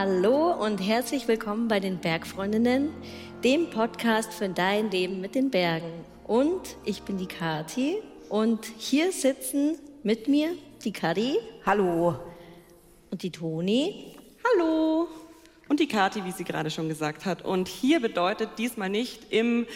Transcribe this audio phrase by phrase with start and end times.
[0.00, 2.90] Hallo und herzlich willkommen bei den Bergfreundinnen,
[3.42, 5.90] dem Podcast für dein Leben mit den Bergen.
[6.24, 7.96] Und ich bin die Kati
[8.28, 10.50] und hier sitzen mit mir
[10.84, 11.38] die Kari.
[11.66, 12.16] Hallo.
[13.10, 14.14] Und die Toni.
[14.44, 15.08] Hallo.
[15.68, 17.44] Und die Kati, wie sie gerade schon gesagt hat.
[17.44, 19.66] Und hier bedeutet diesmal nicht im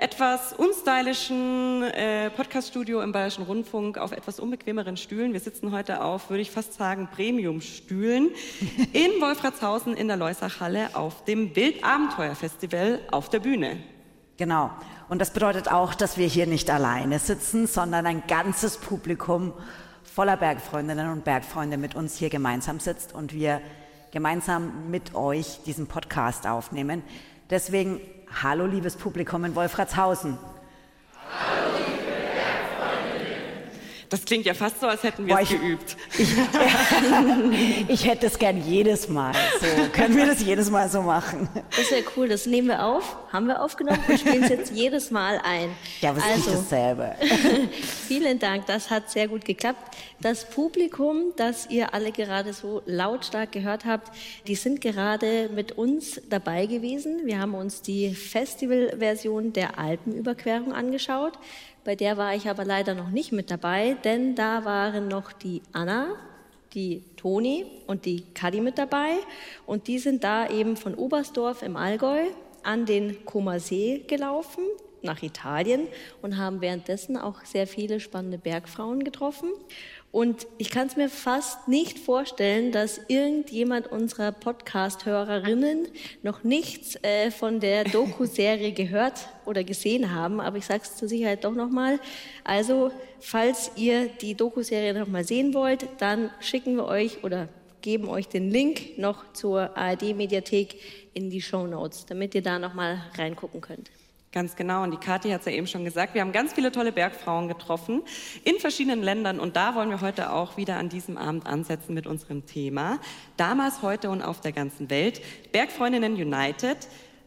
[0.00, 5.32] etwas unstylischen äh, Podcaststudio im Bayerischen Rundfunk auf etwas unbequemeren Stühlen.
[5.32, 8.30] Wir sitzen heute auf, würde ich fast sagen, Premium-Stühlen
[8.92, 13.78] in Wolfratshausen in der Leusachhalle auf dem Wildabenteuerfestival auf der Bühne.
[14.36, 14.70] Genau.
[15.08, 19.52] Und das bedeutet auch, dass wir hier nicht alleine sitzen, sondern ein ganzes Publikum
[20.04, 23.60] voller Bergfreundinnen und Bergfreunde mit uns hier gemeinsam sitzt und wir
[24.12, 27.02] gemeinsam mit euch diesen Podcast aufnehmen.
[27.50, 28.00] Deswegen
[28.34, 30.38] Hallo, liebes Publikum in Wolfratshausen.
[31.30, 31.87] Hallo, liebe
[34.08, 35.96] Das klingt ja fast so, als hätten wir es geübt.
[36.18, 36.28] Ich,
[37.88, 39.66] ich, hätte es gern jedes Mal so.
[39.92, 41.48] Können wir das jedes Mal so machen?
[41.70, 42.28] Das ist ja cool.
[42.28, 45.70] Das nehmen wir auf, haben wir aufgenommen und spielen es jetzt jedes Mal ein.
[46.00, 47.16] Ja, aber es also, ist nicht dasselbe.
[48.06, 49.96] vielen Dank, das hat sehr gut geklappt.
[50.20, 54.10] Das Publikum, das ihr alle gerade so lautstark gehört habt,
[54.46, 57.26] die sind gerade mit uns dabei gewesen.
[57.26, 61.38] Wir haben uns die Festivalversion der Alpenüberquerung angeschaut.
[61.88, 65.62] Bei der war ich aber leider noch nicht mit dabei, denn da waren noch die
[65.72, 66.16] Anna,
[66.74, 69.12] die Toni und die Kadi mit dabei.
[69.64, 72.26] Und die sind da eben von Oberstdorf im Allgäu
[72.62, 74.64] an den Koma See gelaufen
[75.00, 75.88] nach Italien
[76.20, 79.48] und haben währenddessen auch sehr viele spannende Bergfrauen getroffen.
[80.10, 85.86] Und ich kann es mir fast nicht vorstellen, dass irgendjemand unserer Podcast-Hörerinnen
[86.22, 90.40] noch nichts äh, von der Doku-Serie gehört oder gesehen haben.
[90.40, 92.00] Aber ich sage es zur Sicherheit doch nochmal.
[92.42, 97.48] Also, falls ihr die Doku-Serie nochmal sehen wollt, dann schicken wir euch oder
[97.82, 100.76] geben euch den Link noch zur ARD-Mediathek
[101.12, 103.90] in die Show Notes, damit ihr da nochmal reingucken könnt.
[104.30, 104.82] Ganz genau.
[104.82, 106.12] Und die Kathi hat es ja eben schon gesagt.
[106.12, 108.02] Wir haben ganz viele tolle Bergfrauen getroffen
[108.44, 109.40] in verschiedenen Ländern.
[109.40, 112.98] Und da wollen wir heute auch wieder an diesem Abend ansetzen mit unserem Thema.
[113.38, 115.22] Damals, heute und auf der ganzen Welt.
[115.52, 116.76] Bergfreundinnen United.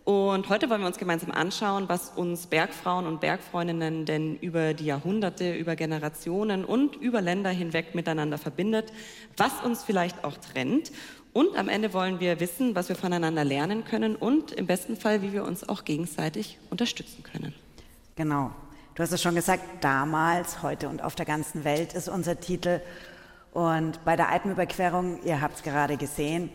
[0.03, 4.85] Und heute wollen wir uns gemeinsam anschauen, was uns Bergfrauen und Bergfreundinnen denn über die
[4.85, 8.91] Jahrhunderte, über Generationen und über Länder hinweg miteinander verbindet,
[9.37, 10.91] was uns vielleicht auch trennt
[11.33, 15.21] und am Ende wollen wir wissen, was wir voneinander lernen können und im besten Fall,
[15.21, 17.53] wie wir uns auch gegenseitig unterstützen können.
[18.15, 18.51] Genau.
[18.95, 22.81] Du hast es schon gesagt, damals, heute und auf der ganzen Welt ist unser Titel.
[23.53, 26.49] Und bei der Alpenüberquerung, ihr habt es gerade gesehen,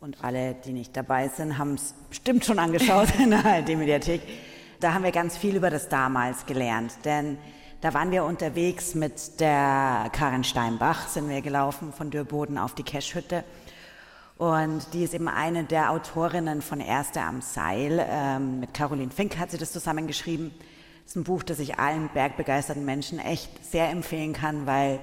[0.00, 4.22] und alle, die nicht dabei sind, haben es bestimmt schon angeschaut in der ARD-Mediathek.
[4.80, 7.36] Da haben wir ganz viel über das damals gelernt, denn
[7.82, 12.82] da waren wir unterwegs mit der Karin Steinbach, sind wir gelaufen von Dürboden auf die
[12.82, 13.44] Keschhütte.
[14.40, 18.02] Und die ist eben eine der Autorinnen von Erste am Seil.
[18.08, 20.50] Ähm, mit Caroline Fink hat sie das zusammengeschrieben.
[21.02, 24.98] Das ist ein Buch, das ich allen bergbegeisterten Menschen echt sehr empfehlen kann, weil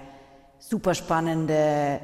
[0.57, 1.99] super spannende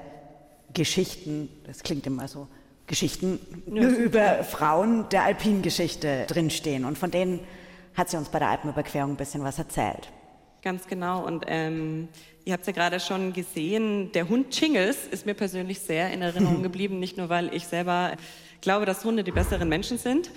[0.75, 2.47] Geschichten, das klingt immer so,
[2.85, 6.85] Geschichten ja, über Frauen der Alpingeschichte drinstehen.
[6.85, 7.39] Und von denen
[7.95, 10.11] hat sie uns bei der Alpenüberquerung ein bisschen was erzählt.
[10.61, 11.25] Ganz genau.
[11.25, 12.09] Und ähm,
[12.45, 16.21] ihr habt es ja gerade schon gesehen, der Hund Chingles ist mir persönlich sehr in
[16.21, 16.99] Erinnerung geblieben.
[16.99, 18.15] Nicht nur, weil ich selber
[18.61, 20.29] glaube, dass Hunde die besseren Menschen sind,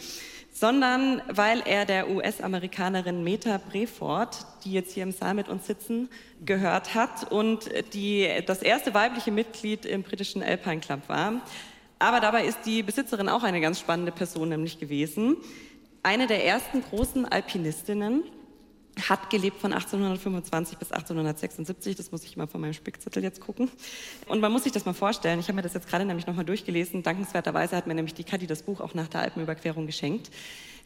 [0.52, 6.08] sondern weil er der US-Amerikanerin Meta Breford, die jetzt hier im Saal mit uns sitzen,
[6.44, 11.42] gehört hat und die das erste weibliche Mitglied im britischen Alpine Club war.
[11.98, 15.36] Aber dabei ist die Besitzerin auch eine ganz spannende Person nämlich gewesen.
[16.02, 18.22] Eine der ersten großen Alpinistinnen
[19.08, 21.96] hat gelebt von 1825 bis 1876.
[21.96, 23.70] Das muss ich mal von meinem Spickzettel jetzt gucken.
[24.26, 25.38] Und man muss sich das mal vorstellen.
[25.38, 27.02] Ich habe mir das jetzt gerade nämlich nochmal durchgelesen.
[27.02, 30.30] Dankenswerterweise hat mir nämlich die Kadi das Buch auch nach der Alpenüberquerung geschenkt.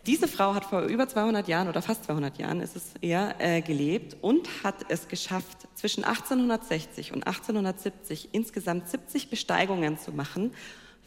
[0.06, 3.60] Diese Frau hat vor über 200 Jahren oder fast 200 Jahren ist es eher äh,
[3.60, 10.52] gelebt und hat es geschafft, zwischen 1860 und 1870 insgesamt 70 Besteigungen zu machen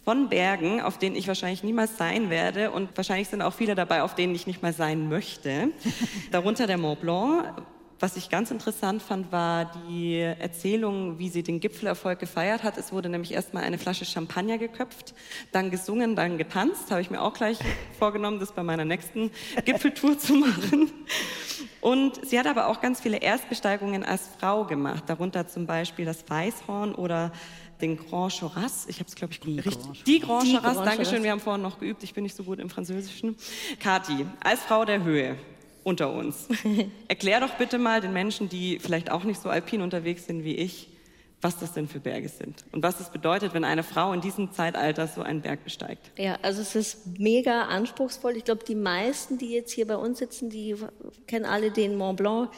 [0.03, 4.03] von Bergen, auf denen ich wahrscheinlich niemals sein werde und wahrscheinlich sind auch viele dabei,
[4.03, 5.69] auf denen ich nicht mal sein möchte.
[6.31, 7.45] Darunter der Mont Blanc.
[7.99, 12.77] Was ich ganz interessant fand, war die Erzählung, wie sie den Gipfelerfolg gefeiert hat.
[12.77, 15.13] Es wurde nämlich erstmal eine Flasche Champagner geköpft,
[15.53, 16.91] dann gesungen, dann getanzt.
[16.91, 17.59] Habe ich mir auch gleich
[17.99, 19.31] vorgenommen, das bei meiner nächsten
[19.63, 20.91] Gipfeltour zu machen.
[21.79, 26.29] Und sie hat aber auch ganz viele Erstbesteigungen als Frau gemacht, darunter zum Beispiel das
[26.29, 27.31] Weißhorn oder
[27.83, 28.85] den Grand Choras.
[28.87, 29.83] Ich habe es, glaube ich, die richtig.
[29.83, 30.77] Grand die Grand Choras.
[30.77, 32.01] Dankeschön, wir haben vorhin noch geübt.
[32.03, 33.35] Ich bin nicht so gut im Französischen.
[33.79, 35.35] Kati, als Frau der Höhe
[35.83, 36.47] unter uns,
[37.09, 40.55] erklär doch bitte mal den Menschen, die vielleicht auch nicht so alpin unterwegs sind wie
[40.55, 40.87] ich,
[41.41, 44.53] was das denn für Berge sind und was es bedeutet, wenn eine Frau in diesem
[44.53, 46.11] Zeitalter so einen Berg besteigt.
[46.17, 48.37] Ja, also es ist mega anspruchsvoll.
[48.37, 50.73] Ich glaube, die meisten, die jetzt hier bei uns sitzen, die
[51.27, 52.49] kennen alle den Mont Blanc.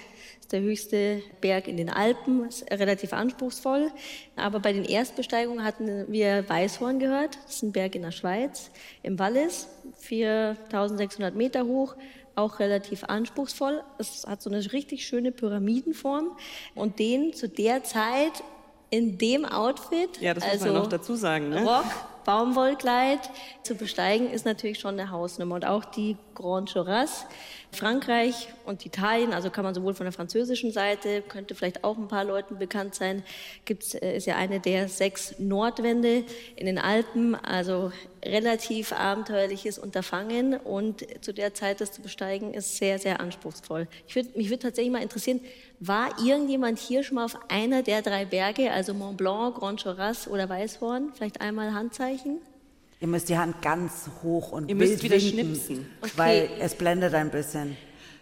[0.45, 3.89] Das ist der höchste Berg in den Alpen, ist relativ anspruchsvoll.
[4.35, 7.39] Aber bei den Erstbesteigungen hatten wir Weißhorn gehört.
[7.45, 8.69] Das ist ein Berg in der Schweiz,
[9.01, 9.67] im Wallis,
[10.01, 11.95] 4600 Meter hoch
[12.35, 13.81] auch relativ anspruchsvoll.
[13.97, 16.37] Es hat so eine richtig schöne Pyramidenform
[16.75, 18.43] und den zu der Zeit
[18.89, 21.63] in dem Outfit, ja, das muss also man noch dazu sagen, ne?
[21.63, 21.85] Rock,
[22.25, 23.19] Baumwollkleid
[23.63, 25.55] zu besteigen, ist natürlich schon eine Hausnummer.
[25.55, 27.25] Und auch die Grand Choras,
[27.71, 32.07] Frankreich und Italien, also kann man sowohl von der französischen Seite, könnte vielleicht auch ein
[32.07, 33.23] paar Leuten bekannt sein,
[33.65, 36.23] gibt's, äh, ist ja eine der sechs Nordwände
[36.55, 37.91] in den Alpen, also
[38.23, 43.87] relativ abenteuerliches Unterfangen und zu der Zeit das zu besteigen ist sehr, sehr anspruchsvoll.
[44.07, 45.41] Ich würd, mich würde tatsächlich mal interessieren,
[45.79, 50.27] war irgendjemand hier schon mal auf einer der drei Berge, also Mont Blanc, Grand Choras
[50.27, 51.13] oder Weißhorn?
[51.13, 52.39] Vielleicht einmal Handzeichen?
[52.99, 55.87] Ihr müsst die Hand ganz hoch und Ihr müsst wieder winken, schnipsen.
[56.01, 56.11] Okay.
[56.15, 57.75] weil es blendet ein bisschen.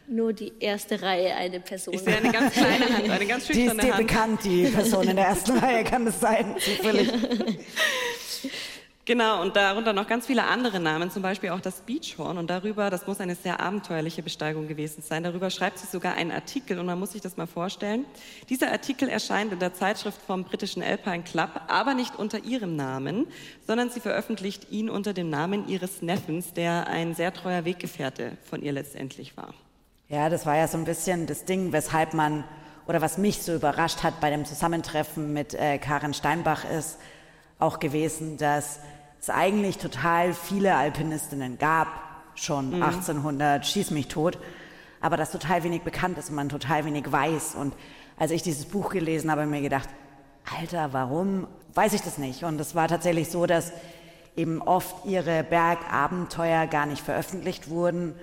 [0.07, 1.93] Nur die erste Reihe eine Person.
[1.93, 4.07] Ich sehe eine ganz kleine Hand, eine ganz Die ist schüchterne dir Hand.
[4.07, 7.09] bekannt, die Person in der ersten Reihe, kann es sein, zufällig.
[9.05, 12.37] Genau, und darunter noch ganz viele andere Namen, zum Beispiel auch das Beachhorn.
[12.37, 16.31] Und darüber, das muss eine sehr abenteuerliche Besteigung gewesen sein, darüber schreibt sie sogar einen
[16.31, 18.05] Artikel und man muss sich das mal vorstellen.
[18.47, 23.27] Dieser Artikel erscheint in der Zeitschrift vom britischen Alpine Club, aber nicht unter ihrem Namen,
[23.67, 28.61] sondern sie veröffentlicht ihn unter dem Namen ihres Neffens, der ein sehr treuer Weggefährte von
[28.61, 29.53] ihr letztendlich war.
[30.07, 32.45] Ja, das war ja so ein bisschen das Ding, weshalb man,
[32.87, 36.99] oder was mich so überrascht hat bei dem Zusammentreffen mit äh, Karen Steinbach ist
[37.59, 38.79] auch gewesen, dass
[39.23, 41.87] es eigentlich total viele Alpinistinnen gab,
[42.35, 44.37] schon 1800, schieß mich tot,
[44.99, 47.55] aber dass total wenig bekannt ist und man total wenig weiß.
[47.55, 47.73] Und
[48.19, 49.87] als ich dieses Buch gelesen habe, habe ich mir gedacht,
[50.59, 52.43] Alter, warum weiß ich das nicht?
[52.43, 53.71] Und es war tatsächlich so, dass
[54.35, 58.15] eben oft ihre Bergabenteuer gar nicht veröffentlicht wurden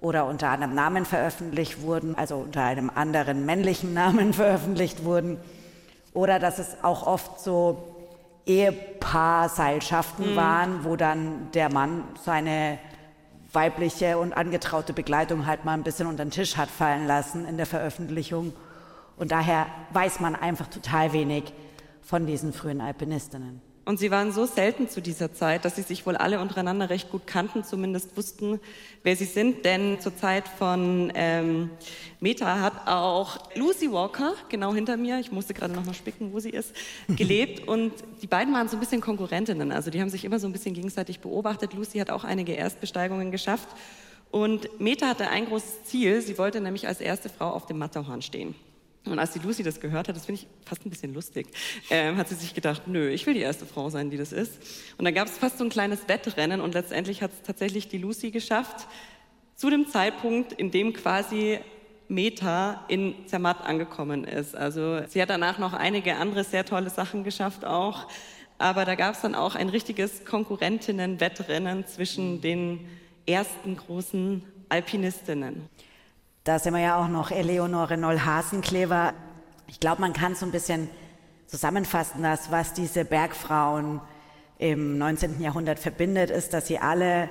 [0.00, 5.36] oder unter einem Namen veröffentlicht wurden, also unter einem anderen männlichen Namen veröffentlicht wurden.
[6.14, 7.95] Oder dass es auch oft so
[8.46, 12.78] Ehepaarseilschaften waren, wo dann der Mann seine
[13.52, 17.56] weibliche und angetraute Begleitung halt mal ein bisschen unter den Tisch hat fallen lassen in
[17.56, 18.52] der Veröffentlichung.
[19.16, 21.52] Und daher weiß man einfach total wenig
[22.02, 23.65] von diesen frühen Alpinistinnen.
[23.86, 27.08] Und sie waren so selten zu dieser Zeit, dass sie sich wohl alle untereinander recht
[27.08, 28.58] gut kannten, zumindest wussten,
[29.04, 29.64] wer sie sind.
[29.64, 31.70] Denn zur Zeit von ähm,
[32.18, 36.40] Meta hat auch Lucy Walker, genau hinter mir, ich musste gerade noch mal spicken, wo
[36.40, 36.74] sie ist,
[37.08, 37.68] gelebt.
[37.68, 37.92] Und
[38.22, 39.70] die beiden waren so ein bisschen Konkurrentinnen.
[39.70, 41.72] Also die haben sich immer so ein bisschen gegenseitig beobachtet.
[41.72, 43.68] Lucy hat auch einige Erstbesteigungen geschafft.
[44.32, 46.20] Und Meta hatte ein großes Ziel.
[46.22, 48.56] Sie wollte nämlich als erste Frau auf dem Matterhorn stehen.
[49.06, 51.46] Und als die Lucy das gehört hat, das finde ich fast ein bisschen lustig,
[51.90, 54.54] ähm, hat sie sich gedacht, nö, ich will die erste Frau sein, die das ist.
[54.98, 57.98] Und dann gab es fast so ein kleines Wettrennen und letztendlich hat es tatsächlich die
[57.98, 58.86] Lucy geschafft,
[59.54, 61.58] zu dem Zeitpunkt, in dem quasi
[62.08, 64.54] Meta in Zermatt angekommen ist.
[64.54, 68.06] Also sie hat danach noch einige andere sehr tolle Sachen geschafft auch,
[68.58, 72.86] aber da gab es dann auch ein richtiges Konkurrentinnen-Wettrennen zwischen den
[73.26, 75.68] ersten großen Alpinistinnen.
[76.46, 79.14] Da sind wir ja auch noch Eleonore Noll-Hasenklever.
[79.66, 80.88] Ich glaube, man kann so ein bisschen
[81.48, 84.00] zusammenfassen, dass was diese Bergfrauen
[84.58, 85.40] im 19.
[85.40, 87.28] Jahrhundert verbindet, ist, dass sie alle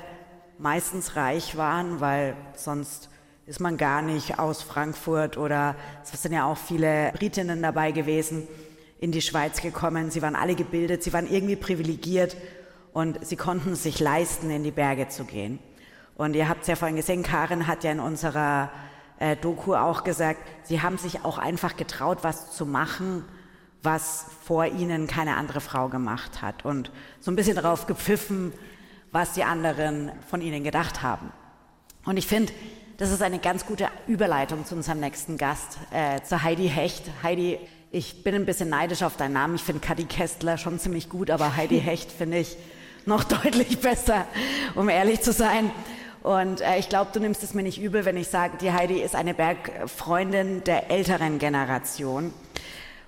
[0.58, 3.10] meistens reich waren, weil sonst
[3.46, 8.46] ist man gar nicht aus Frankfurt oder es sind ja auch viele Britinnen dabei gewesen,
[9.00, 10.12] in die Schweiz gekommen.
[10.12, 12.36] Sie waren alle gebildet, sie waren irgendwie privilegiert
[12.92, 15.60] und sie konnten sich leisten, in die Berge zu gehen.
[16.18, 18.72] Und ihr habt es ja vorhin gesehen, Karin hat ja in unserer
[19.20, 23.24] äh, Doku auch gesagt, sie haben sich auch einfach getraut, was zu machen,
[23.82, 26.66] was vor ihnen keine andere Frau gemacht hat.
[26.66, 28.54] Und so ein bisschen darauf gepfiffen,
[29.12, 31.32] was die anderen von ihnen gedacht haben.
[32.04, 32.52] Und ich finde,
[32.98, 37.04] das ist eine ganz gute Überleitung zu unserem nächsten Gast, äh, zu Heidi Hecht.
[37.24, 37.60] Heidi,
[37.92, 39.56] ich bin ein bisschen neidisch auf deinen Namen.
[39.56, 42.58] Ich finde Kadi Kästler schon ziemlich gut, aber Heidi Hecht finde ich
[43.06, 44.26] noch deutlich besser,
[44.76, 45.72] um ehrlich zu sein.
[46.26, 49.00] Und äh, ich glaube, du nimmst es mir nicht übel, wenn ich sage, die Heidi
[49.00, 52.34] ist eine Bergfreundin der älteren Generation.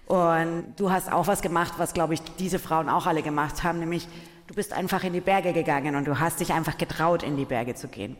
[0.05, 3.79] Und du hast auch was gemacht, was, glaube ich, diese Frauen auch alle gemacht haben,
[3.79, 4.07] nämlich
[4.45, 7.45] du bist einfach in die Berge gegangen und du hast dich einfach getraut, in die
[7.45, 8.15] Berge zu gehen.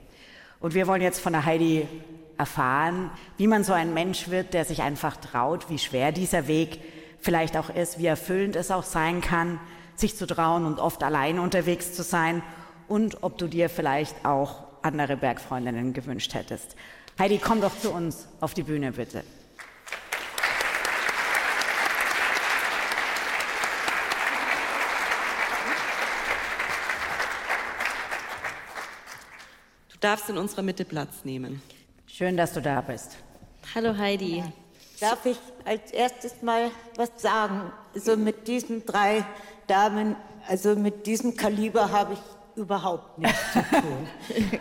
[0.60, 1.88] Und wir wollen jetzt von der Heidi
[2.40, 6.80] erfahren, wie man so ein Mensch wird, der sich einfach traut, wie schwer dieser Weg
[7.22, 9.60] vielleicht auch ist, wie erfüllend es auch sein kann,
[9.96, 12.42] sich zu trauen und oft allein unterwegs zu sein
[12.88, 16.76] und ob du dir vielleicht auch andere Bergfreundinnen gewünscht hättest.
[17.20, 19.24] Heidi, komm doch zu uns auf die Bühne, bitte.
[29.92, 31.62] Du darfst in unserer Mitte Platz nehmen.
[32.06, 33.18] Schön, dass du da bist.
[33.76, 34.44] Hallo Heidi.
[35.02, 37.74] Darf ich als erstes mal was sagen?
[37.94, 39.26] Also mit diesen drei
[39.68, 40.16] Damen,
[40.48, 42.20] also mit diesem Kaliber habe ich
[42.58, 44.08] überhaupt nichts zu tun.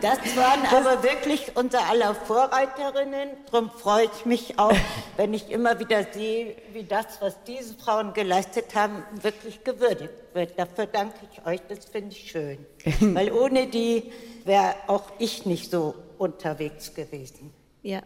[0.01, 3.29] Das waren aber wirklich unser aller Vorreiterinnen.
[3.51, 4.75] Darum freue ich mich auch,
[5.17, 10.57] wenn ich immer wieder sehe, wie das, was diese Frauen geleistet haben, wirklich gewürdigt wird.
[10.57, 12.65] Dafür danke ich euch, das finde ich schön.
[12.99, 14.11] Weil ohne die
[14.45, 17.53] wäre auch ich nicht so unterwegs gewesen.
[17.83, 18.01] Ja,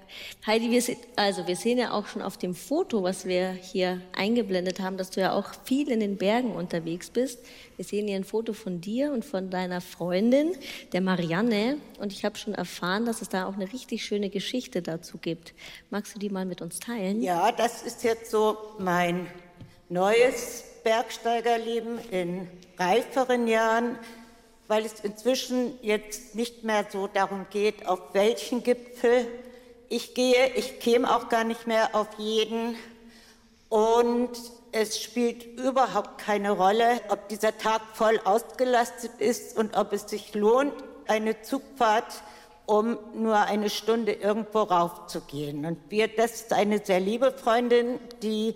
[0.45, 4.01] Heidi, wir sehen, also wir sehen ja auch schon auf dem Foto, was wir hier
[4.11, 7.39] eingeblendet haben, dass du ja auch viel in den Bergen unterwegs bist.
[7.77, 10.51] Wir sehen hier ein Foto von dir und von deiner Freundin,
[10.91, 11.77] der Marianne.
[11.99, 15.53] Und ich habe schon erfahren, dass es da auch eine richtig schöne Geschichte dazu gibt.
[15.89, 17.21] Magst du die mal mit uns teilen?
[17.21, 19.25] Ja, das ist jetzt so mein
[19.87, 22.47] neues Bergsteigerleben in
[22.77, 23.97] reiferen Jahren
[24.67, 29.27] weil es inzwischen jetzt nicht mehr so darum geht, auf welchen Gipfel
[29.91, 32.77] ich gehe, ich käme auch gar nicht mehr auf jeden.
[33.67, 34.31] Und
[34.71, 40.33] es spielt überhaupt keine Rolle, ob dieser Tag voll ausgelastet ist und ob es sich
[40.33, 40.73] lohnt,
[41.07, 42.23] eine Zugfahrt,
[42.65, 45.65] um nur eine Stunde irgendwo raufzugehen.
[45.65, 48.55] Und wir, das ist eine sehr liebe Freundin, die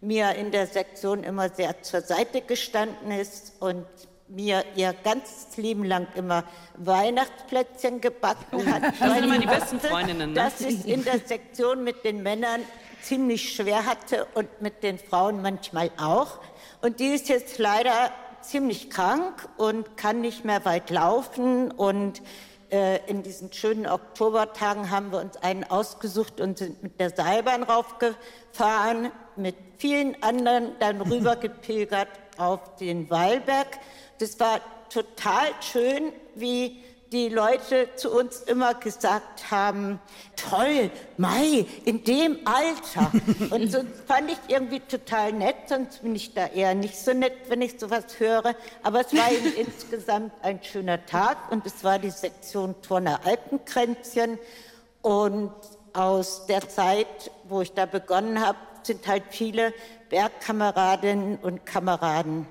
[0.00, 3.86] mir in der Sektion immer sehr zur Seite gestanden ist und
[4.28, 6.44] mir ihr ganzes Leben lang immer
[6.76, 8.82] Weihnachtsplätzchen gebacken hat.
[8.98, 10.30] Das sind immer die besten Freundinnen.
[10.30, 10.34] Ne?
[10.34, 12.60] Dass ich in der Sektion mit den Männern
[13.02, 16.40] ziemlich schwer hatte und mit den Frauen manchmal auch.
[16.82, 21.70] Und die ist jetzt leider ziemlich krank und kann nicht mehr weit laufen.
[21.70, 22.22] Und
[22.70, 27.62] äh, in diesen schönen Oktobertagen haben wir uns einen ausgesucht und sind mit der Seilbahn
[27.62, 33.78] raufgefahren, mit vielen anderen dann rübergepilgert auf den Wallberg.
[34.18, 36.82] Das war total schön, wie
[37.12, 40.00] die Leute zu uns immer gesagt haben,
[40.34, 43.12] toll, Mai, in dem Alter.
[43.54, 47.34] Und so fand ich irgendwie total nett, sonst bin ich da eher nicht so nett,
[47.48, 48.54] wenn ich sowas höre.
[48.82, 54.38] Aber es war eben insgesamt ein schöner Tag und es war die Sektion Turner Alpenkränzchen.
[55.02, 55.52] Und
[55.92, 59.72] aus der Zeit, wo ich da begonnen habe, sind halt viele
[60.10, 62.46] Bergkameradinnen und Kameraden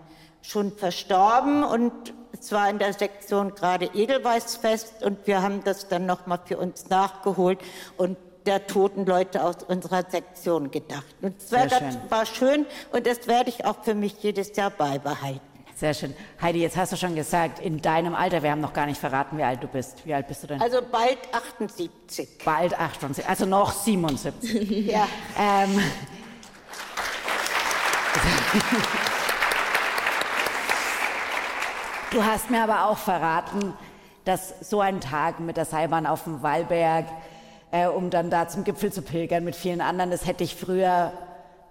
[0.48, 6.06] schon verstorben und es war in der Sektion gerade Edelweißfest und wir haben das dann
[6.06, 7.60] nochmal für uns nachgeholt
[7.98, 11.16] und der toten Leute aus unserer Sektion gedacht.
[11.22, 14.70] Und das, war, das war schön und das werde ich auch für mich jedes Jahr
[14.70, 15.42] beibehalten.
[15.76, 16.14] Sehr schön.
[16.42, 19.38] Heidi, jetzt hast du schon gesagt, in deinem Alter, wir haben noch gar nicht verraten,
[19.38, 20.06] wie alt du bist.
[20.06, 20.62] Wie alt bist du denn?
[20.62, 22.38] Also bald 78.
[22.46, 24.88] Bald 78, also noch 77.
[24.88, 25.08] ja.
[25.38, 25.82] Ähm.
[32.12, 33.74] Du hast mir aber auch verraten,
[34.26, 37.06] dass so ein Tag mit der Seilbahn auf dem Wallberg,
[37.72, 41.12] äh, um dann da zum Gipfel zu pilgern mit vielen anderen, das hätte ich früher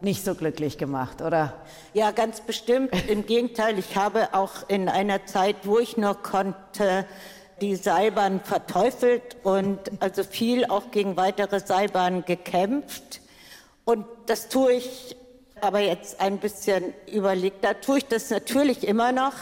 [0.01, 1.55] nicht so glücklich gemacht, oder?
[1.95, 2.91] Ja, ganz bestimmt.
[3.09, 7.07] Im Gegenteil, ich habe auch in einer Zeit, wo ich nur konnte,
[7.61, 13.21] die Seilbahn verteufelt und also viel auch gegen weitere Seilbahnen gekämpft.
[13.85, 15.17] Und das tue ich
[15.61, 17.65] aber jetzt ein bisschen überlegt.
[17.65, 19.33] Da tue ich das natürlich immer noch.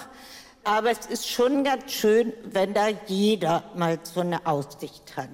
[0.65, 5.29] Aber es ist schon ganz schön, wenn da jeder mal so eine Aussicht hat.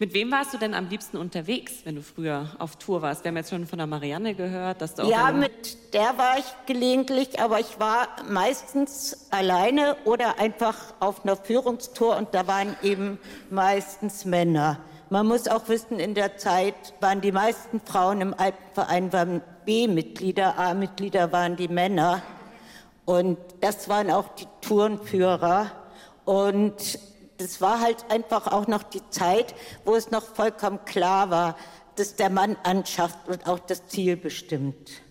[0.00, 3.22] Mit wem warst du denn am liebsten unterwegs, wenn du früher auf Tour warst?
[3.22, 5.10] Wir haben jetzt schon von der Marianne gehört, dass du auch.
[5.10, 11.36] Ja, mit der war ich gelegentlich, aber ich war meistens alleine oder einfach auf einer
[11.36, 13.18] Führungstour und da waren eben
[13.50, 14.80] meistens Männer.
[15.10, 20.58] Man muss auch wissen, in der Zeit waren die meisten Frauen im Alpenverein waren B-Mitglieder,
[20.58, 22.22] A-Mitglieder waren die Männer.
[23.10, 25.72] Und das waren auch die Tourenführer.
[26.24, 27.00] Und
[27.38, 29.52] das war halt einfach auch noch die Zeit,
[29.84, 31.56] wo es noch vollkommen klar war,
[31.96, 35.02] dass der Mann anschafft und auch das Ziel bestimmt.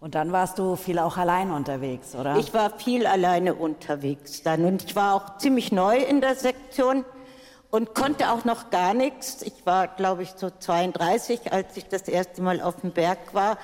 [0.00, 2.34] Und dann warst du viel auch allein unterwegs, oder?
[2.36, 4.64] Ich war viel alleine unterwegs dann.
[4.64, 7.04] Und ich war auch ziemlich neu in der Sektion
[7.70, 9.42] und konnte auch noch gar nichts.
[9.42, 13.56] Ich war, glaube ich, so 32, als ich das erste Mal auf dem Berg war.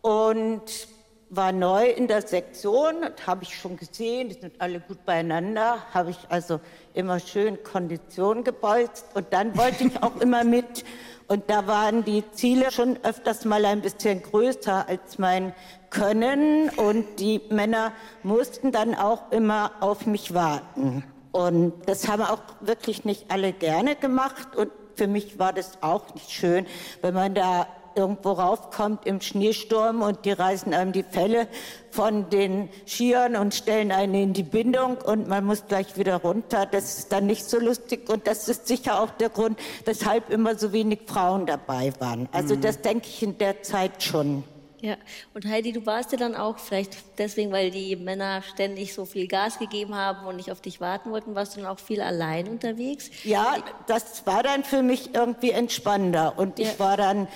[0.00, 0.88] Und
[1.34, 2.94] war neu in der Sektion,
[3.26, 6.60] habe ich schon gesehen, die sind alle gut beieinander, habe ich also
[6.92, 10.84] immer schön Kondition gebolzt und dann wollte ich auch immer mit
[11.28, 15.54] und da waren die Ziele schon öfters mal ein bisschen größer als mein
[15.88, 21.02] Können und die Männer mussten dann auch immer auf mich warten.
[21.32, 26.12] Und das haben auch wirklich nicht alle gerne gemacht und für mich war das auch
[26.12, 26.66] nicht schön,
[27.00, 31.48] wenn man da irgendwo raufkommt im Schneesturm und die reißen einem die Felle
[31.90, 36.66] von den Skiern und stellen einen in die Bindung und man muss gleich wieder runter.
[36.66, 40.56] Das ist dann nicht so lustig und das ist sicher auch der Grund, weshalb immer
[40.56, 42.28] so wenig Frauen dabei waren.
[42.32, 42.62] Also mhm.
[42.62, 44.44] das denke ich in der Zeit schon.
[44.82, 44.96] Ja,
[45.32, 49.28] und Heidi, du warst ja dann auch vielleicht deswegen, weil die Männer ständig so viel
[49.28, 52.48] Gas gegeben haben und nicht auf dich warten wollten, warst du dann auch viel allein
[52.48, 53.08] unterwegs?
[53.22, 53.54] Ja,
[53.86, 56.66] das war dann für mich irgendwie entspannender und ja.
[56.66, 57.28] ich war dann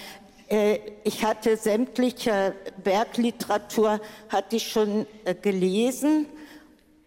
[0.48, 6.26] ich hatte sämtliche Bergliteratur, hatte ich schon äh, gelesen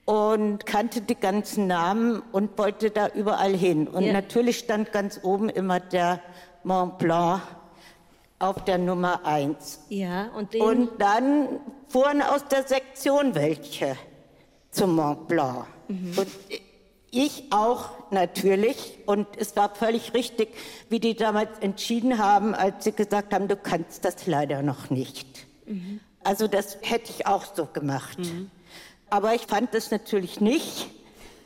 [0.03, 3.88] und kannte die ganzen Namen und wollte da überall hin.
[3.88, 4.13] Und ja.
[4.13, 6.22] natürlich stand ganz oben immer der
[6.63, 7.41] Mont Blanc
[8.39, 9.86] auf der Nummer 1.
[9.89, 13.96] Ja, und, den und dann fuhren aus der Sektion welche
[14.72, 15.65] zum Mont Blanc.
[15.88, 16.13] Mhm.
[16.17, 16.27] Und
[17.11, 18.99] ich auch natürlich.
[19.05, 20.49] Und es war völlig richtig,
[20.89, 25.27] wie die damals entschieden haben, als sie gesagt haben, du kannst das leider noch nicht.
[25.65, 25.99] Mhm.
[26.23, 28.19] Also das hätte ich auch so gemacht.
[28.19, 28.51] Mhm.
[29.09, 30.87] Aber ich fand es natürlich nicht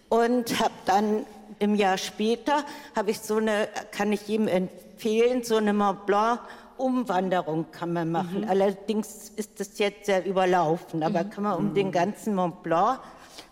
[0.10, 1.26] und habe dann
[1.60, 2.66] im Jahr später,
[2.96, 6.40] habe ich so eine, kann ich ihm empfehlen, so eine Mont Blanc
[6.78, 8.42] Umwanderung kann man machen.
[8.42, 8.50] Mhm.
[8.50, 11.30] Allerdings ist das jetzt sehr überlaufen, aber mhm.
[11.30, 11.74] kann man um mhm.
[11.76, 13.00] den ganzen Mont Blanc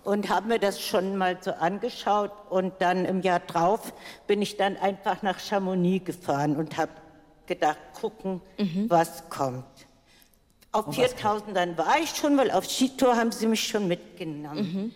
[0.03, 3.93] und habe mir das schon mal so angeschaut und dann im Jahr drauf
[4.27, 6.91] bin ich dann einfach nach Chamonix gefahren und habe
[7.46, 8.89] gedacht, gucken, mhm.
[8.89, 9.65] was kommt.
[10.72, 14.74] Auf 4000 dann war ich schon, weil auf Skitour haben sie mich schon mitgenommen.
[14.74, 14.93] Mhm.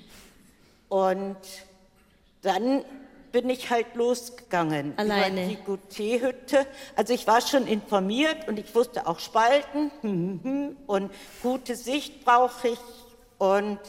[0.88, 1.38] Und
[2.41, 2.85] dann
[3.33, 4.93] bin ich halt losgegangen.
[4.95, 5.43] Alleine?
[5.43, 6.65] Über die Goutet-Hütte.
[6.95, 11.75] Also ich war schon informiert und ich wusste auch Spalten hm, hm, hm, und gute
[11.75, 12.79] Sicht brauche ich
[13.38, 13.79] und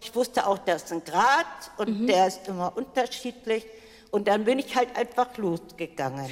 [0.00, 2.06] ich wusste auch, da ist ein Grad und mhm.
[2.06, 3.66] der ist immer unterschiedlich.
[4.10, 6.30] Und dann bin ich halt einfach losgegangen.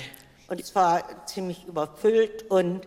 [0.48, 2.86] Und es war ziemlich überfüllt und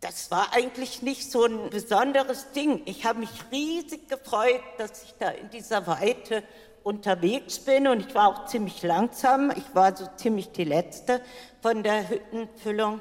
[0.00, 2.82] das war eigentlich nicht so ein besonderes Ding.
[2.84, 6.42] Ich habe mich riesig gefreut, dass ich da in dieser Weite
[6.82, 9.50] unterwegs bin und ich war auch ziemlich langsam.
[9.56, 11.22] Ich war so ziemlich die Letzte
[11.62, 13.00] von der Hüttenfüllung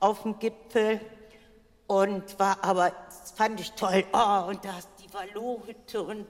[0.00, 1.00] auf dem Gipfel
[1.86, 4.04] und war aber, das fand ich toll.
[4.12, 6.26] Oh, und da die Wallo-Hütte und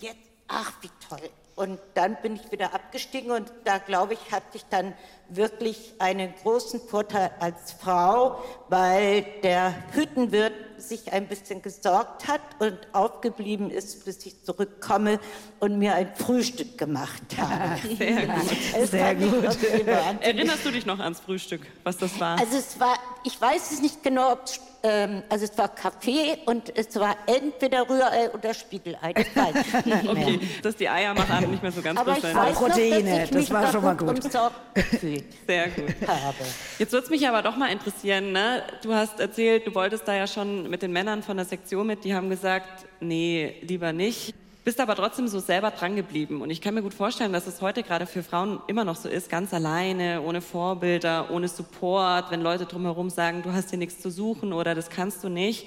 [0.00, 0.18] jetzt,
[0.48, 1.30] ach, wie toll.
[1.54, 4.94] Und dann bin ich wieder abgestiegen und da, glaube ich, hatte ich dann
[5.28, 12.78] wirklich einen großen Vorteil als Frau, weil der Hüttenwirt sich ein bisschen gesorgt hat und
[12.92, 15.20] aufgeblieben ist, bis ich zurückkomme
[15.60, 17.78] und mir ein Frühstück gemacht habe.
[17.96, 18.88] Sehr gut.
[18.88, 20.22] Sehr gut.
[20.22, 22.38] Erinnerst du dich noch ans Frühstück, was das war?
[22.38, 26.38] Also es war, ich weiß es nicht genau, ob es ähm, also es war Kaffee
[26.46, 29.14] und es war entweder Rührei oder Spiegelei.
[29.16, 30.10] Ich weiß nicht mehr.
[30.10, 33.50] okay, dass die Eier machen nicht mehr so ganz Aber ich weiß Proteine, noch, das
[33.50, 34.22] war schon mal gut.
[34.22, 35.94] Sehr gut.
[36.08, 36.34] Habe.
[36.78, 38.64] Jetzt würde es mich aber doch mal interessieren, ne?
[38.82, 42.04] du hast erzählt, du wolltest da ja schon mit den Männern von der Sektion mit,
[42.04, 44.34] die haben gesagt, nee, lieber nicht.
[44.64, 46.40] Bist aber trotzdem so selber dran geblieben.
[46.40, 49.08] Und ich kann mir gut vorstellen, dass es heute gerade für Frauen immer noch so
[49.08, 54.00] ist, ganz alleine, ohne Vorbilder, ohne Support, wenn Leute drumherum sagen, du hast hier nichts
[54.00, 55.66] zu suchen oder das kannst du nicht,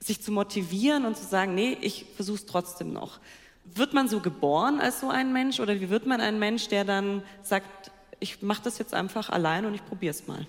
[0.00, 3.20] sich zu motivieren und zu sagen, nee, ich versuch's trotzdem noch.
[3.64, 6.84] Wird man so geboren als so ein Mensch oder wie wird man ein Mensch, der
[6.84, 10.46] dann sagt, ich mache das jetzt einfach allein und ich probiere es mal?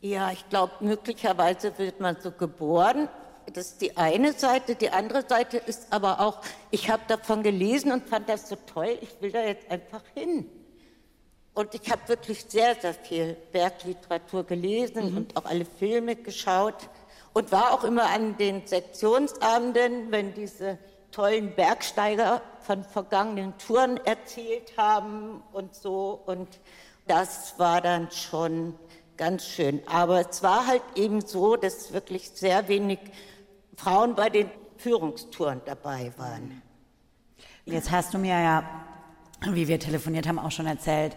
[0.00, 3.08] Ja, ich glaube, möglicherweise wird man so geboren.
[3.52, 4.74] Das ist die eine Seite.
[4.74, 8.98] Die andere Seite ist aber auch, ich habe davon gelesen und fand das so toll,
[9.00, 10.48] ich will da jetzt einfach hin.
[11.54, 15.16] Und ich habe wirklich sehr, sehr viel Bergliteratur gelesen mhm.
[15.18, 16.88] und auch alle Filme geschaut
[17.34, 20.78] und war auch immer an den Sektionsabenden, wenn diese
[21.10, 26.22] tollen Bergsteiger von vergangenen Touren erzählt haben und so.
[26.24, 26.48] Und
[27.06, 28.74] das war dann schon
[29.16, 29.82] ganz schön.
[29.86, 32.98] Aber es war halt eben so, dass wirklich sehr wenig
[33.76, 36.62] Frauen bei den Führungstouren dabei waren.
[37.64, 38.64] Jetzt hast du mir ja,
[39.50, 41.16] wie wir telefoniert haben, auch schon erzählt,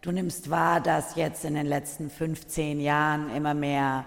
[0.00, 4.04] du nimmst wahr, dass jetzt in den letzten 15 Jahren immer mehr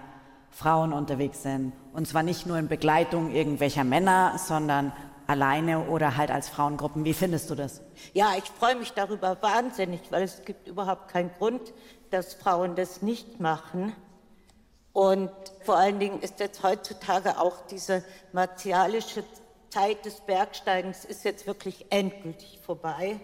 [0.50, 1.72] Frauen unterwegs sind.
[1.92, 4.92] Und zwar nicht nur in Begleitung irgendwelcher Männer, sondern
[5.26, 7.04] alleine oder halt als Frauengruppen.
[7.04, 7.80] Wie findest du das?
[8.12, 11.72] Ja, ich freue mich darüber wahnsinnig, weil es gibt überhaupt keinen Grund,
[12.10, 13.94] dass Frauen das nicht machen.
[14.92, 15.30] Und
[15.62, 19.24] vor allen Dingen ist jetzt heutzutage auch diese martialische
[19.70, 23.18] Zeit des Bergsteigens ist jetzt wirklich endgültig vorbei.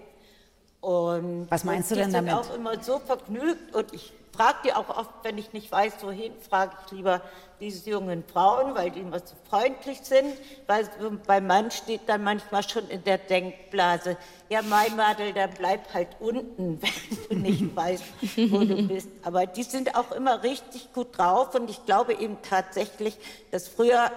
[0.81, 2.33] Und Was meinst du denn damit?
[2.33, 5.71] Ich bin auch immer so vergnügt und ich frage die auch oft, wenn ich nicht
[5.71, 7.23] weiß, wohin, frage ich lieber
[7.61, 10.35] diese jungen Frauen, weil die immer so freundlich sind.
[10.67, 10.89] Weil
[11.27, 14.17] beim Mann steht dann manchmal schon in der Denkblase,
[14.49, 16.81] ja, mein Madel, dann bleib halt unten,
[17.29, 18.05] wenn du nicht weißt,
[18.51, 19.09] wo du bist.
[19.23, 23.17] Aber die sind auch immer richtig gut drauf und ich glaube eben tatsächlich,
[23.51, 24.11] dass früher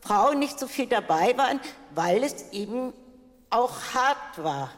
[0.00, 1.60] Frauen nicht so viel dabei waren,
[1.94, 2.92] weil es eben
[3.50, 4.70] auch hart war.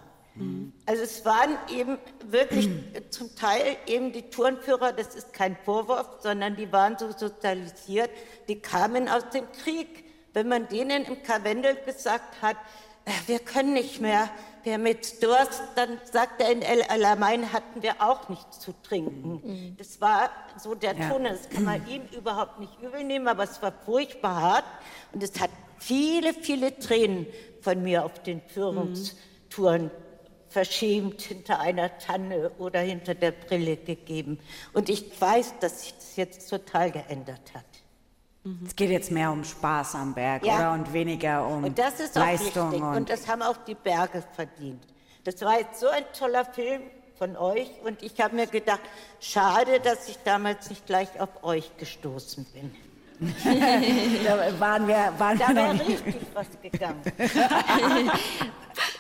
[0.86, 1.98] Also es waren eben
[2.30, 2.68] wirklich
[3.10, 8.10] zum Teil eben die Turnführer, das ist kein Vorwurf, sondern die waren so sozialisiert,
[8.48, 10.04] die kamen aus dem Krieg.
[10.32, 12.56] Wenn man denen im Karwendel gesagt hat,
[13.04, 14.30] äh, wir können nicht mehr,
[14.62, 18.72] wir haben jetzt Durst, dann sagt er in El Alamein hatten wir auch nichts zu
[18.82, 19.40] trinken.
[19.42, 19.76] Mhm.
[19.78, 23.60] Das war so der Ton, das kann man ihm überhaupt nicht übel nehmen, aber es
[23.62, 24.64] war furchtbar hart
[25.12, 27.26] und es hat viele, viele Tränen
[27.62, 29.90] von mir auf den Führungstouren
[30.48, 34.38] verschämt hinter einer Tanne oder hinter der Brille gegeben.
[34.72, 37.64] Und ich weiß, dass sich das jetzt total geändert hat.
[38.64, 40.56] Es geht jetzt mehr um Spaß am Berg, ja.
[40.56, 40.72] oder?
[40.72, 42.68] Und weniger um und das ist Leistung.
[42.68, 42.86] Auch wichtig.
[42.86, 44.82] Und, und das haben auch die Berge verdient.
[45.24, 46.82] Das war jetzt so ein toller Film
[47.18, 48.80] von euch und ich habe mir gedacht,
[49.20, 52.74] schade, dass ich damals nicht gleich auf euch gestoßen bin.
[54.24, 57.02] da waren wir, waren da wäre richtig was gegangen.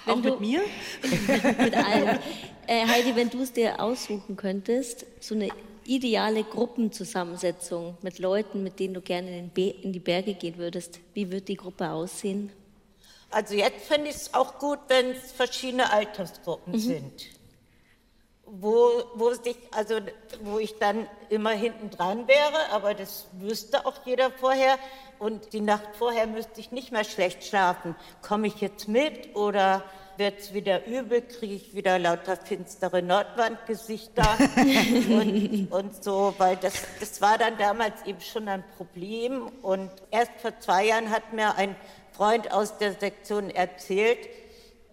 [0.06, 0.60] Auch mit mir?
[1.02, 2.18] mit allen.
[2.66, 5.48] Äh, Heidi, wenn du es dir aussuchen könntest, so eine
[5.84, 11.30] ideale Gruppenzusammensetzung mit Leuten, mit denen du gerne in, in die Berge gehen würdest, wie
[11.30, 12.50] wird die Gruppe aussehen?
[13.30, 16.78] Also jetzt finde ich es auch gut, wenn es verschiedene Altersgruppen mhm.
[16.78, 17.26] sind.
[18.50, 19.96] Wo, wo, sich, also,
[20.42, 24.78] wo ich dann immer hinten dran wäre, aber das wüsste auch jeder vorher.
[25.18, 27.94] Und die Nacht vorher müsste ich nicht mehr schlecht schlafen.
[28.22, 29.84] Komme ich jetzt mit oder
[30.18, 36.74] wird es wieder übel, kriege ich wieder lauter finstere Nordwandgesichter und, und so, weil das,
[36.98, 39.48] das war dann damals eben schon ein Problem.
[39.62, 41.76] Und erst vor zwei Jahren hat mir ein
[42.12, 44.28] Freund aus der Sektion erzählt,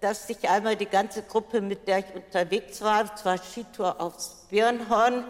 [0.02, 5.26] dass sich einmal die ganze Gruppe, mit der ich unterwegs war, zwar Skitour aufs Birnhorn,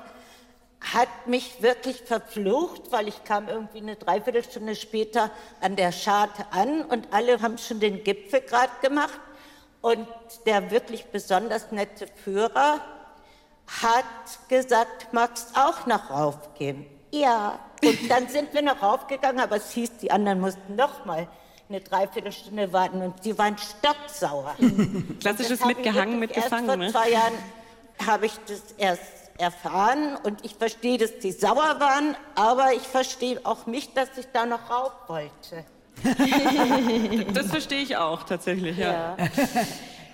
[0.94, 6.84] hat mich wirklich verflucht, weil ich kam irgendwie eine Dreiviertelstunde später an der Scharte an
[6.84, 9.20] und alle haben schon den Gipfel gerade gemacht.
[9.82, 10.08] Und
[10.46, 12.82] der wirklich besonders nette Führer
[13.82, 16.86] hat gesagt, magst auch noch raufgehen?
[17.12, 17.60] Ja.
[17.84, 21.28] Und dann sind wir noch raufgegangen, aber es hieß, die anderen mussten noch mal
[21.70, 24.56] eine Dreiviertelstunde warten und die waren stocksauer.
[25.20, 26.70] Klassisches Mitgehangen, mitgefangen.
[26.70, 26.92] Erst vor ne?
[26.92, 27.34] zwei Jahren
[28.06, 29.02] habe ich das erst
[29.38, 34.28] erfahren und ich verstehe, dass die sauer waren, aber ich verstehe auch mich, dass ich
[34.32, 35.66] da noch rauf wollte.
[37.34, 39.16] das verstehe ich auch tatsächlich, ja.
[39.18, 39.28] ja.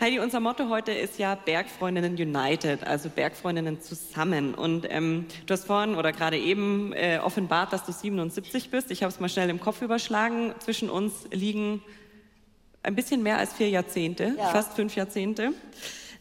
[0.01, 4.55] Heidi, unser Motto heute ist ja Bergfreundinnen United, also Bergfreundinnen zusammen.
[4.55, 8.89] Und ähm, du hast vorhin oder gerade eben äh, offenbart, dass du 77 bist.
[8.89, 10.55] Ich habe es mal schnell im Kopf überschlagen.
[10.57, 11.83] Zwischen uns liegen
[12.81, 14.47] ein bisschen mehr als vier Jahrzehnte, ja.
[14.47, 15.53] fast fünf Jahrzehnte.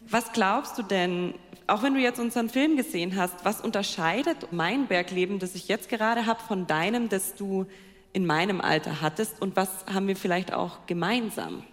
[0.06, 1.32] Was glaubst du denn,
[1.66, 5.88] auch wenn du jetzt unseren Film gesehen hast, was unterscheidet mein Bergleben, das ich jetzt
[5.88, 7.64] gerade habe, von deinem, das du
[8.12, 11.64] in meinem Alter hattest und was haben wir vielleicht auch gemeinsam?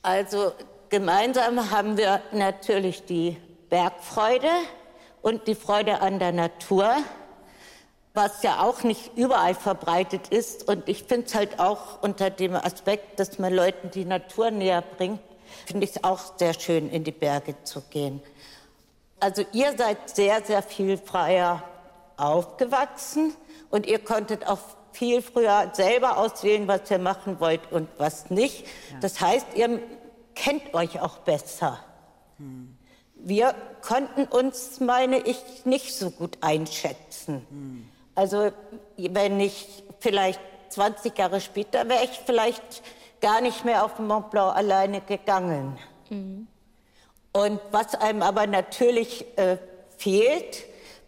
[0.00, 0.52] Also
[0.94, 3.36] gemeinsam haben wir natürlich die
[3.68, 4.48] Bergfreude
[5.22, 6.88] und die Freude an der Natur,
[8.12, 10.68] was ja auch nicht überall verbreitet ist.
[10.68, 14.82] Und ich finde es halt auch unter dem Aspekt, dass man Leuten die Natur näher
[14.82, 15.18] bringt,
[15.66, 18.22] finde ich es auch sehr schön, in die Berge zu gehen.
[19.18, 21.64] Also ihr seid sehr, sehr viel freier
[22.16, 23.34] aufgewachsen
[23.68, 24.60] und ihr konntet auch
[24.92, 28.64] viel früher selber auswählen, was ihr machen wollt und was nicht.
[28.92, 29.00] Ja.
[29.00, 29.80] Das heißt, ihr
[30.34, 31.78] kennt euch auch besser.
[32.38, 32.76] Hm.
[33.16, 37.46] Wir konnten uns, meine ich, nicht so gut einschätzen.
[37.48, 37.88] Hm.
[38.14, 38.50] Also
[38.96, 42.82] wenn ich vielleicht 20 Jahre später wäre ich vielleicht
[43.20, 45.78] gar nicht mehr auf den Mont Blanc alleine gegangen.
[46.10, 46.46] Mhm.
[47.32, 49.56] Und was einem aber natürlich äh,
[49.96, 50.64] fehlt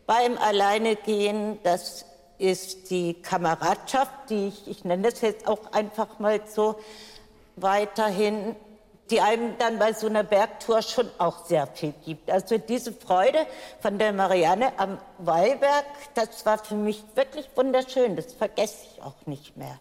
[0.07, 2.07] beim Alleinegehen, das
[2.39, 6.77] ist die Kameradschaft, die ich, ich nenne das jetzt auch einfach mal so
[7.57, 8.57] weiterhin,
[9.11, 12.31] die einem dann bei so einer Bergtour schon auch sehr viel gibt.
[12.31, 13.47] Also diese Freude
[13.81, 18.17] von der Marianne am Wallberg, das war für mich wirklich wunderschön.
[18.17, 19.79] Das vergesse ich auch nicht mehr.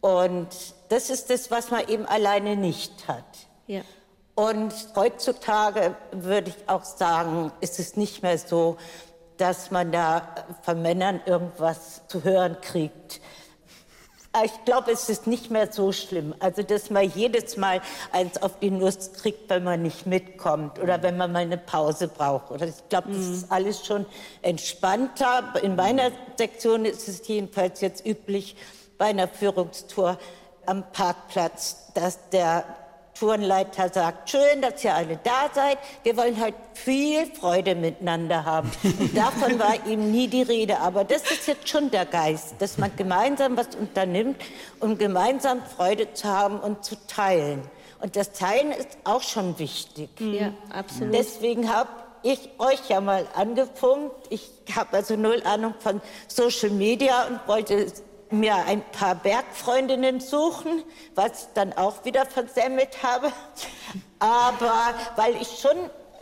[0.00, 0.48] Und
[0.90, 3.24] das ist das, was man eben alleine nicht hat.
[3.66, 3.80] Ja.
[4.34, 8.76] Und heutzutage würde ich auch sagen, ist es nicht mehr so,
[9.36, 10.28] dass man da
[10.62, 13.20] von Männern irgendwas zu hören kriegt.
[14.36, 16.34] Ah, ich glaube, es ist nicht mehr so schlimm.
[16.40, 21.00] Also, dass man jedes Mal eins auf die Nuss kriegt, wenn man nicht mitkommt oder
[21.04, 22.50] wenn man mal eine Pause braucht.
[22.50, 24.06] Oder ich glaube, das ist alles schon
[24.42, 25.54] entspannter.
[25.62, 28.56] In meiner Sektion ist es jedenfalls jetzt üblich,
[28.98, 30.18] bei einer Führungstour
[30.66, 32.64] am Parkplatz, dass der
[33.18, 35.78] Tourenleiter sagt, schön, dass ihr alle da seid.
[36.02, 38.70] Wir wollen halt viel Freude miteinander haben.
[38.82, 40.80] Und davon war ihm nie die Rede.
[40.80, 44.40] Aber das ist jetzt schon der Geist, dass man gemeinsam was unternimmt,
[44.80, 47.62] um gemeinsam Freude zu haben und zu teilen.
[48.00, 50.10] Und das Teilen ist auch schon wichtig.
[50.20, 51.14] Ja, absolut.
[51.14, 51.88] Deswegen habe
[52.22, 54.14] ich euch ja mal angefunkt.
[54.30, 57.86] Ich habe also null Ahnung von Social Media und wollte
[58.34, 60.82] mir ein paar Bergfreundinnen suchen,
[61.14, 63.32] was ich dann auch wieder versemmelt habe.
[64.18, 65.76] Aber weil ich schon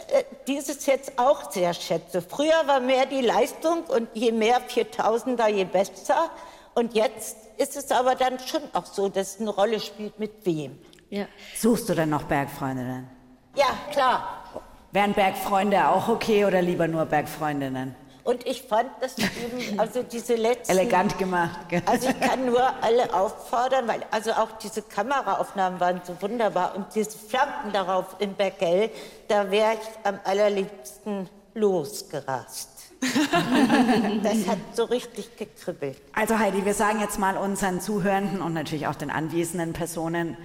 [0.08, 2.22] äh, dieses jetzt auch sehr schätze.
[2.22, 6.30] Früher war mehr die Leistung und je mehr 4000er, je besser.
[6.74, 10.44] Und jetzt ist es aber dann schon auch so, dass es eine Rolle spielt, mit
[10.44, 10.78] wem.
[11.10, 11.26] Ja.
[11.56, 13.08] Suchst du denn noch Bergfreundinnen?
[13.54, 14.44] Ja, klar.
[14.92, 17.94] Wären Bergfreunde auch okay oder lieber nur Bergfreundinnen?
[18.24, 20.76] Und ich fand das eben, also diese letzten...
[20.76, 21.68] Elegant gemacht.
[21.68, 21.82] Gell?
[21.86, 26.86] Also ich kann nur alle auffordern, weil also auch diese Kameraaufnahmen waren so wunderbar und
[26.94, 28.90] diese Flanken darauf in Bergell,
[29.26, 32.68] da wäre ich am allerliebsten losgerast.
[34.22, 36.00] das hat so richtig gekribbelt.
[36.12, 40.36] Also Heidi, wir sagen jetzt mal unseren Zuhörenden und natürlich auch den anwesenden Personen,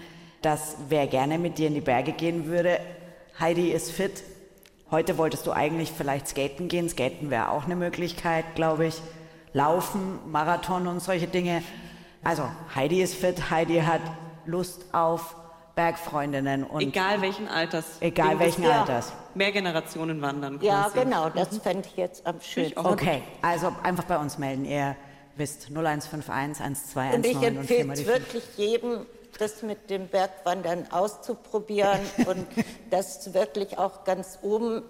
[0.41, 2.79] dass wer gerne mit dir in die Berge gehen würde,
[3.39, 4.23] Heidi ist fit,
[4.89, 6.87] Heute wolltest du eigentlich vielleicht skaten gehen.
[6.87, 9.01] Skaten wäre auch eine Möglichkeit, glaube ich.
[9.51, 11.61] Laufen, Marathon und solche Dinge.
[12.23, 14.01] Also Heidi ist fit, Heidi hat
[14.45, 15.35] Lust auf
[15.75, 17.97] Bergfreundinnen und egal welchen Alters.
[17.99, 18.81] Egal welchen ja.
[18.81, 19.13] Alters.
[19.35, 20.59] Mehr Generationen wandern.
[20.61, 22.79] Ja, genau, das fände ich jetzt am schönsten.
[22.79, 24.65] Okay, also einfach bei uns melden.
[24.65, 24.95] Ihr
[25.35, 29.05] wisst 0151 1219 und ich empfehle es wirklich jedem,
[29.37, 32.47] das mit dem Bergwandern auszuprobieren und
[32.89, 34.83] das wirklich auch ganz oben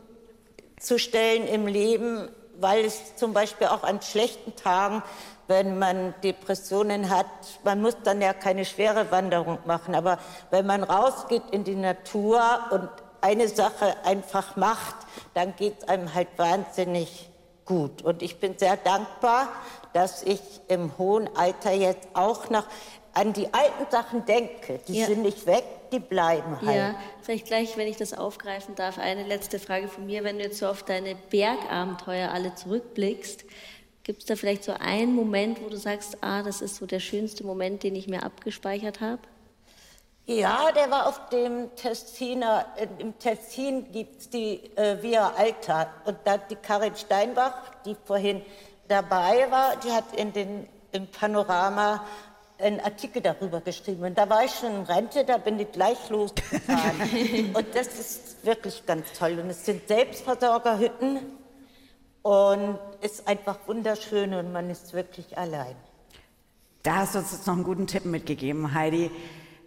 [0.80, 2.30] zu stellen im Leben,
[2.60, 5.04] weil es zum Beispiel auch an schlechten Tagen,
[5.48, 7.26] wenn man Depressionen hat,
[7.64, 10.20] man muss dann ja keine schwere Wanderung machen, aber
[10.52, 12.90] wenn man rausgeht in die Natur und
[13.22, 14.96] eine Sache einfach macht,
[15.34, 17.30] dann geht es einem halt wahnsinnig
[17.66, 18.02] gut.
[18.02, 19.50] Und ich bin sehr dankbar,
[19.94, 22.66] dass ich im hohen Alter jetzt auch noch
[23.18, 25.08] an die alten Sachen denke, die ja.
[25.08, 26.76] sind nicht weg, die bleiben halt.
[26.76, 30.24] Ja, vielleicht gleich, wenn ich das aufgreifen darf, eine letzte Frage von mir.
[30.24, 33.46] Wenn du jetzt so auf deine Bergabenteuer alle zurückblickst,
[34.04, 37.00] gibt es da vielleicht so einen Moment, wo du sagst, ah, das ist so der
[37.00, 39.22] schönste Moment, den ich mir abgespeichert habe?
[40.28, 45.90] Ja, der war auf dem Tessiner, äh, im Tessin gibt es die äh, Via Alta
[46.06, 47.54] und da die Karin Steinbach,
[47.86, 48.42] die vorhin
[48.90, 52.06] dabei war, die hat in den, im Panorama
[52.60, 54.04] einen Artikel darüber geschrieben.
[54.04, 57.52] Und da war ich schon in Rente, da bin ich gleich losgefahren.
[57.54, 59.40] und das ist wirklich ganz toll.
[59.40, 61.20] Und es sind Selbstversorgerhütten
[62.22, 65.76] und ist einfach wunderschön und man ist wirklich allein.
[66.84, 69.12] Da hast du uns jetzt noch einen guten Tipp mitgegeben, Heidi.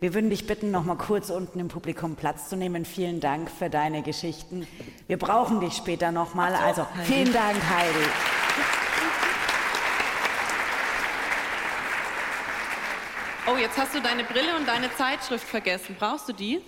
[0.01, 2.87] Wir würden dich bitten, noch mal kurz unten im Publikum Platz zu nehmen.
[2.87, 4.67] Vielen Dank für deine Geschichten.
[5.07, 6.55] Wir brauchen dich später noch mal.
[6.55, 8.90] Also vielen Dank, Heidi.
[13.51, 15.97] Oh, jetzt hast du deine Brille und deine Zeitschrift vergessen.
[15.99, 16.61] Brauchst du die?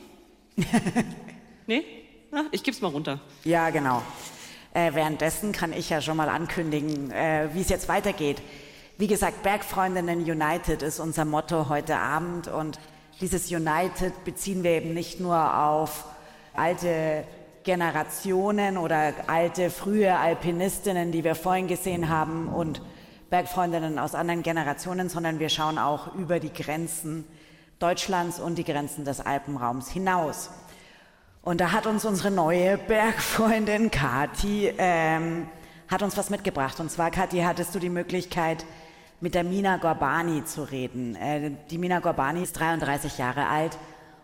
[1.66, 1.85] nee?
[2.33, 3.21] Na, ich gib's mal runter.
[3.45, 4.03] Ja, genau.
[4.75, 8.42] Äh, währenddessen kann ich ja schon mal ankündigen, äh, wie es jetzt weitergeht.
[8.99, 12.81] Wie gesagt, Bergfreundinnen United ist unser Motto heute Abend und
[13.21, 16.07] dieses United beziehen wir eben nicht nur auf
[16.55, 17.25] alte
[17.62, 22.81] Generationen oder alte frühe Alpinistinnen, die wir vorhin gesehen haben und
[23.33, 27.25] Bergfreundinnen aus anderen Generationen, sondern wir schauen auch über die Grenzen
[27.79, 30.51] Deutschlands und die Grenzen des Alpenraums hinaus.
[31.40, 35.49] Und da hat uns unsere neue Bergfreundin Kati ähm,
[35.88, 36.79] hat uns was mitgebracht.
[36.79, 38.66] Und zwar, Kathi, hattest du die Möglichkeit,
[39.23, 41.16] mit der Mina Gorbani zu reden.
[41.16, 43.79] Äh, die Mina Gorbani ist 33 Jahre alt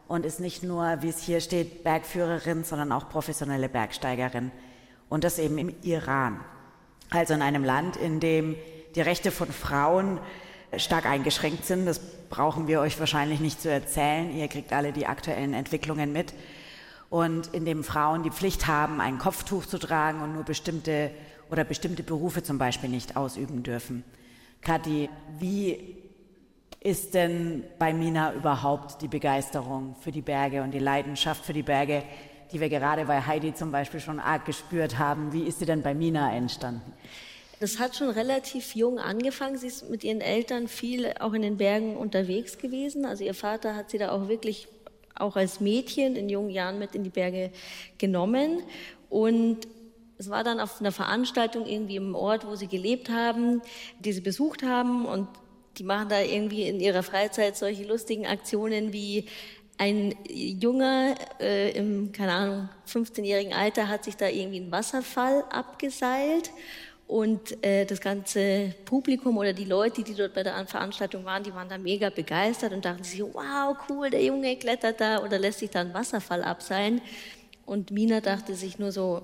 [0.07, 4.51] und ist nicht nur, wie es hier steht, Bergführerin, sondern auch professionelle Bergsteigerin.
[5.09, 6.40] Und das eben im Iran.
[7.09, 8.55] Also in einem Land, in dem
[8.94, 10.18] die Rechte von Frauen
[10.77, 11.87] stark eingeschränkt sind.
[11.87, 14.37] Das brauchen wir euch wahrscheinlich nicht zu erzählen.
[14.37, 16.35] Ihr kriegt alle die aktuellen Entwicklungen mit.
[17.11, 21.11] Und in dem Frauen die Pflicht haben, ein Kopftuch zu tragen und nur bestimmte
[21.51, 24.05] oder bestimmte Berufe zum Beispiel nicht ausüben dürfen.
[24.61, 25.96] Kathi, wie
[26.81, 31.62] ist denn bei Mina überhaupt die Begeisterung für die Berge und die Leidenschaft für die
[31.62, 32.03] Berge,
[32.53, 35.33] die wir gerade bei Heidi zum Beispiel schon arg gespürt haben?
[35.33, 36.92] Wie ist sie denn bei Mina entstanden?
[37.61, 39.59] Das hat schon relativ jung angefangen.
[39.59, 43.05] Sie ist mit ihren Eltern viel auch in den Bergen unterwegs gewesen.
[43.05, 44.68] Also ihr Vater hat sie da auch wirklich
[45.16, 47.51] auch als Mädchen in jungen Jahren mit in die Berge
[47.99, 48.62] genommen.
[49.11, 49.66] Und
[50.18, 53.61] es war dann auf einer Veranstaltung irgendwie im Ort, wo sie gelebt haben,
[53.99, 55.05] die sie besucht haben.
[55.05, 55.27] Und
[55.79, 59.27] die machen da irgendwie in ihrer Freizeit solche lustigen Aktionen wie
[59.79, 66.51] ein Junger äh, im, keine Ahnung, 15-jährigen Alter hat sich da irgendwie einen Wasserfall abgeseilt
[67.09, 71.55] und äh, das ganze Publikum oder die Leute, die dort bei der Veranstaltung waren, die
[71.55, 75.61] waren da mega begeistert und dachten sich, wow, cool, der Junge klettert da oder lässt
[75.61, 77.01] sich da einen Wasserfall abseilen.
[77.64, 79.23] Und Mina dachte sich nur so,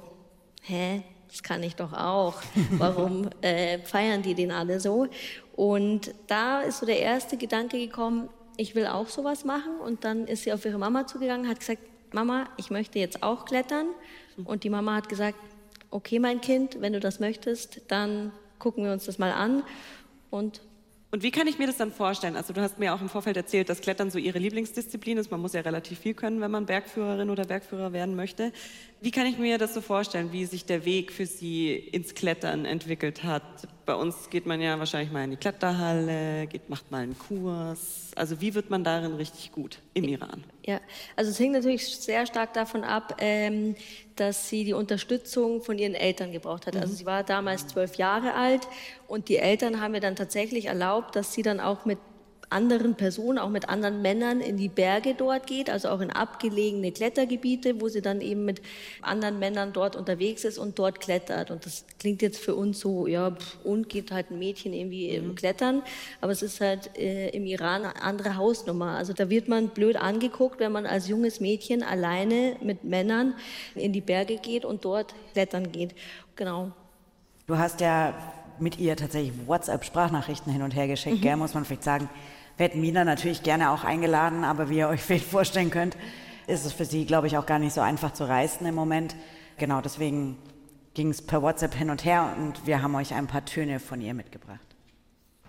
[0.63, 2.41] hä, das kann ich doch auch.
[2.71, 5.07] Warum äh, feiern die den alle so?
[5.55, 9.79] Und da ist so der erste Gedanke gekommen, ich will auch sowas machen.
[9.85, 13.45] Und dann ist sie auf ihre Mama zugegangen, hat gesagt, Mama, ich möchte jetzt auch
[13.45, 13.89] klettern.
[14.43, 15.37] Und die Mama hat gesagt,
[15.95, 19.63] okay, mein Kind, wenn du das möchtest, dann gucken wir uns das mal an.
[20.31, 20.61] Und
[21.13, 22.35] und wie kann ich mir das dann vorstellen?
[22.35, 25.31] Also du hast mir auch im Vorfeld erzählt, dass Klettern so Ihre Lieblingsdisziplin ist.
[25.31, 28.53] Man muss ja relativ viel können, wenn man Bergführerin oder Bergführer werden möchte.
[29.01, 32.65] Wie kann ich mir das so vorstellen, wie sich der Weg für Sie ins Klettern
[32.65, 33.45] entwickelt hat?
[33.87, 38.11] Bei uns geht man ja wahrscheinlich mal in die Kletterhalle, geht, macht mal einen Kurs.
[38.17, 40.43] Also wie wird man darin richtig gut im Iran?
[40.67, 40.81] Ja,
[41.15, 43.77] also es hängt natürlich sehr stark davon ab, ähm,
[44.17, 46.75] dass sie die Unterstützung von ihren Eltern gebraucht hat.
[46.75, 46.97] Also mhm.
[46.97, 48.67] sie war damals zwölf Jahre alt
[49.07, 51.99] und die Eltern haben ihr dann tatsächlich erlaubt, dass sie dann auch mit
[52.55, 56.93] anderen Personen, auch mit anderen Männern in die Berge dort geht, also auch in abgelegene
[56.93, 58.63] Klettergebiete, wo sie dann eben mit
[59.03, 61.51] anderen Männern dort unterwegs ist und dort klettert.
[61.51, 65.09] Und das klingt jetzt für uns so, ja, pff, und geht halt ein Mädchen irgendwie
[65.09, 65.35] im mhm.
[65.35, 65.83] Klettern,
[66.21, 68.97] aber es ist halt äh, im Iran eine andere Hausnummer.
[68.97, 73.35] Also da wird man blöd angeguckt, wenn man als junges Mädchen alleine mit Männern
[73.75, 75.95] in die Berge geht und dort klettern geht.
[76.37, 76.71] Genau.
[77.47, 78.15] Du hast ja
[78.59, 81.21] mit ihr tatsächlich WhatsApp-Sprachnachrichten hin und her geschickt, mhm.
[81.21, 82.09] gell, muss man vielleicht sagen.
[82.57, 85.97] Wir hätten Mina natürlich gerne auch eingeladen, aber wie ihr euch vielleicht vorstellen könnt,
[86.47, 89.17] ist es für sie, glaube ich, auch gar nicht so einfach zu reisen im Moment.
[89.59, 90.37] Genau, deswegen
[90.95, 94.01] ging es per WhatsApp hin und her und wir haben euch ein paar Töne von
[94.01, 94.61] ihr mitgebracht.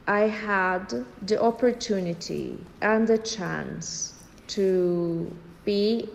[0.08, 0.94] I had
[1.28, 4.14] the opportunity and the chance
[4.48, 5.26] to
[5.66, 6.08] be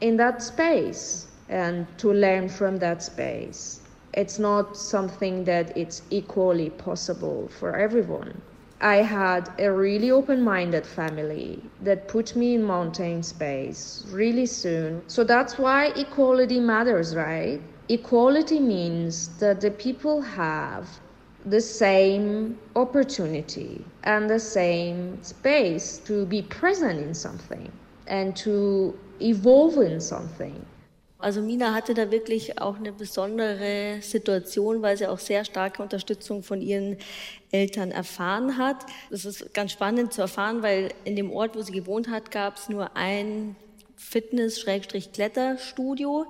[0.00, 3.80] in that space and to learn from that space.
[4.14, 8.32] It's not something that it's equally possible for everyone.
[8.80, 15.02] I had a really open minded family that put me in mountain space really soon.
[15.08, 17.60] So that's why equality matters, right?
[17.88, 20.88] Equality means that the people have
[21.46, 27.70] the same opportunity and the same space to be present in something
[28.08, 30.66] and to evolve in something.
[31.26, 36.44] Also Mina hatte da wirklich auch eine besondere Situation, weil sie auch sehr starke Unterstützung
[36.44, 36.98] von ihren
[37.50, 38.86] Eltern erfahren hat.
[39.10, 42.58] Das ist ganz spannend zu erfahren, weil in dem Ort, wo sie gewohnt hat, gab
[42.58, 43.56] es nur ein
[43.96, 46.26] Fitness-Kletterstudio.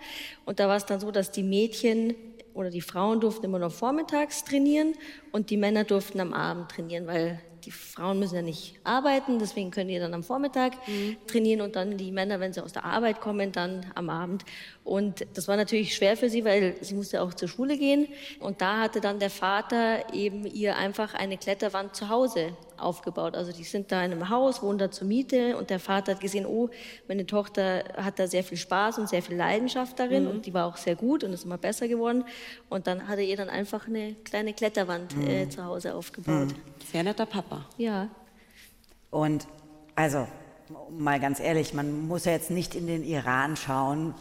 [0.46, 2.14] Und da war es dann so, dass die Mädchen
[2.54, 4.94] oder die Frauen durften immer noch vormittags trainieren
[5.30, 9.72] und die Männer durften am Abend trainieren, weil die Frauen müssen ja nicht arbeiten, deswegen
[9.72, 11.16] können die dann am Vormittag mhm.
[11.26, 14.44] trainieren und dann die Männer, wenn sie aus der Arbeit kommen, dann am Abend.
[14.85, 18.07] Und das war natürlich schwer für sie, weil sie musste auch zur Schule gehen.
[18.38, 23.36] Und da hatte dann der Vater eben ihr einfach eine Kletterwand zu Hause aufgebaut.
[23.36, 26.20] Also die sind da in einem Haus, wohnen da zur Miete und der Vater hat
[26.20, 26.70] gesehen, oh,
[27.08, 30.30] meine Tochter hat da sehr viel Spaß und sehr viel Leidenschaft darin mhm.
[30.30, 32.24] und die war auch sehr gut und ist immer besser geworden.
[32.68, 35.26] Und dann hat er ihr dann einfach eine kleine Kletterwand mhm.
[35.26, 36.48] äh, zu Hause aufgebaut.
[36.48, 36.54] Mhm.
[36.90, 37.66] Sehr netter Papa.
[37.76, 38.08] Ja.
[39.10, 39.46] Und
[39.94, 40.26] also
[40.90, 44.14] mal ganz ehrlich, man muss ja jetzt nicht in den Iran schauen,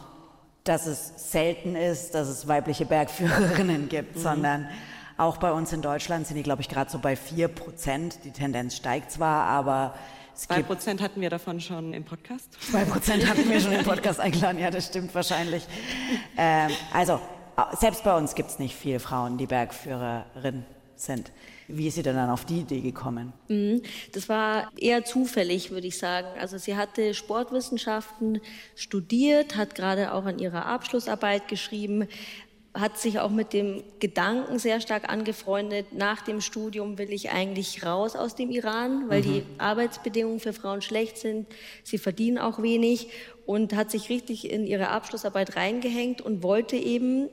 [0.64, 4.20] dass es selten ist, dass es weibliche Bergführerinnen gibt, mhm.
[4.20, 4.70] sondern
[5.18, 8.20] auch bei uns in Deutschland sind die, glaube ich, gerade so bei 4 Prozent.
[8.24, 9.96] Die Tendenz steigt zwar, aber
[10.34, 12.50] es 2 Prozent hatten wir davon schon im Podcast.
[12.72, 15.66] 2 Prozent hatten wir schon im Podcast eingeladen, ja, das stimmt wahrscheinlich.
[16.38, 17.22] Ähm, also,
[17.80, 21.32] selbst bei uns gibt es nicht viele Frauen, die Bergführerin sind.
[21.68, 23.34] Wie ist sie denn dann auf die Idee gekommen?
[23.48, 23.82] Mhm.
[24.14, 26.28] Das war eher zufällig, würde ich sagen.
[26.40, 28.40] Also sie hatte Sportwissenschaften
[28.76, 32.08] studiert, hat gerade auch an ihrer Abschlussarbeit geschrieben,
[32.76, 37.86] hat sich auch mit dem Gedanken sehr stark angefreundet, nach dem Studium will ich eigentlich
[37.86, 39.24] raus aus dem Iran, weil mhm.
[39.24, 41.48] die Arbeitsbedingungen für Frauen schlecht sind,
[41.84, 43.08] sie verdienen auch wenig
[43.46, 47.30] und hat sich richtig in ihre Abschlussarbeit reingehängt und wollte eben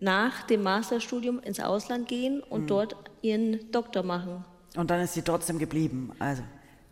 [0.00, 2.66] nach dem Masterstudium ins Ausland gehen und mhm.
[2.66, 4.44] dort ihren Doktor machen.
[4.76, 6.42] Und dann ist sie trotzdem geblieben, also.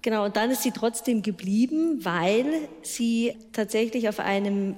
[0.02, 4.76] Genau, und dann ist sie trotzdem geblieben, weil sie tatsächlich auf einem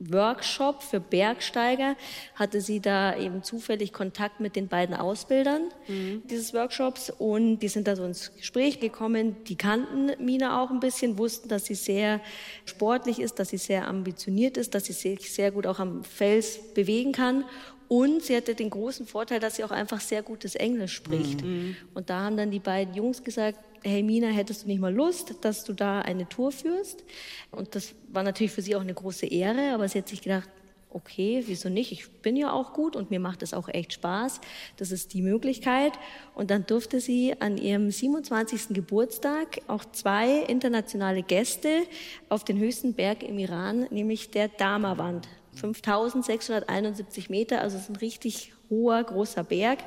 [0.00, 1.96] Workshop für Bergsteiger
[2.34, 6.22] hatte sie da eben zufällig Kontakt mit den beiden Ausbildern mhm.
[6.28, 9.36] dieses Workshops und die sind da so ins Gespräch gekommen.
[9.44, 12.20] Die kannten Mina auch ein bisschen, wussten, dass sie sehr
[12.64, 16.58] sportlich ist, dass sie sehr ambitioniert ist, dass sie sich sehr gut auch am Fels
[16.74, 17.44] bewegen kann
[17.88, 21.44] und sie hatte den großen Vorteil, dass sie auch einfach sehr gutes Englisch spricht.
[21.44, 21.76] Mhm.
[21.92, 25.34] Und da haben dann die beiden Jungs gesagt, hey Mina, hättest du nicht mal Lust,
[25.42, 27.04] dass du da eine Tour führst?
[27.50, 30.48] Und das war natürlich für sie auch eine große Ehre, aber sie hat sich gedacht,
[30.90, 31.92] okay, wieso nicht?
[31.92, 34.40] Ich bin ja auch gut und mir macht es auch echt Spaß.
[34.76, 35.92] Das ist die Möglichkeit.
[36.34, 38.68] Und dann durfte sie an ihrem 27.
[38.70, 41.82] Geburtstag auch zwei internationale Gäste
[42.28, 48.52] auf den höchsten Berg im Iran, nämlich der Dama-Wand 5671 Meter, also ist ein richtig
[48.70, 49.78] hoher, großer Berg,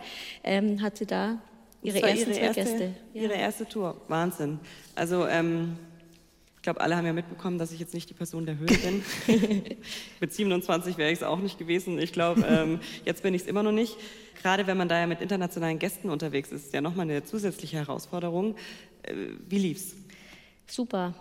[0.44, 1.42] ähm, hat sie da
[1.88, 2.94] ihre ersten ihre erste, Gäste.
[3.14, 3.22] Ja.
[3.22, 4.60] Ihre erste Tour, Wahnsinn.
[4.96, 5.78] Also ähm,
[6.58, 9.04] ich glaube, alle haben ja mitbekommen, dass ich jetzt nicht die Person der Höhe bin.
[10.20, 11.98] mit 27 wäre ich es auch nicht gewesen.
[11.98, 13.96] Ich glaube, ähm, jetzt bin ich es immer noch nicht.
[14.42, 17.78] Gerade wenn man da ja mit internationalen Gästen unterwegs ist, ist ja nochmal eine zusätzliche
[17.78, 18.56] Herausforderung.
[19.04, 19.14] Äh,
[19.48, 19.96] wie lief's?
[20.66, 21.14] Super.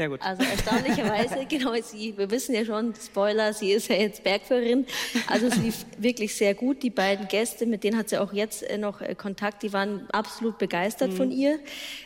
[0.00, 0.22] Sehr gut.
[0.22, 4.86] Also erstaunlicherweise, genau, sie, wir wissen ja schon, Spoiler, sie ist ja jetzt Bergführerin.
[5.26, 6.82] Also es lief wirklich sehr gut.
[6.82, 10.08] Die beiden Gäste, mit denen hat sie auch jetzt äh, noch äh, Kontakt, die waren
[10.10, 11.16] absolut begeistert mhm.
[11.16, 11.58] von ihr.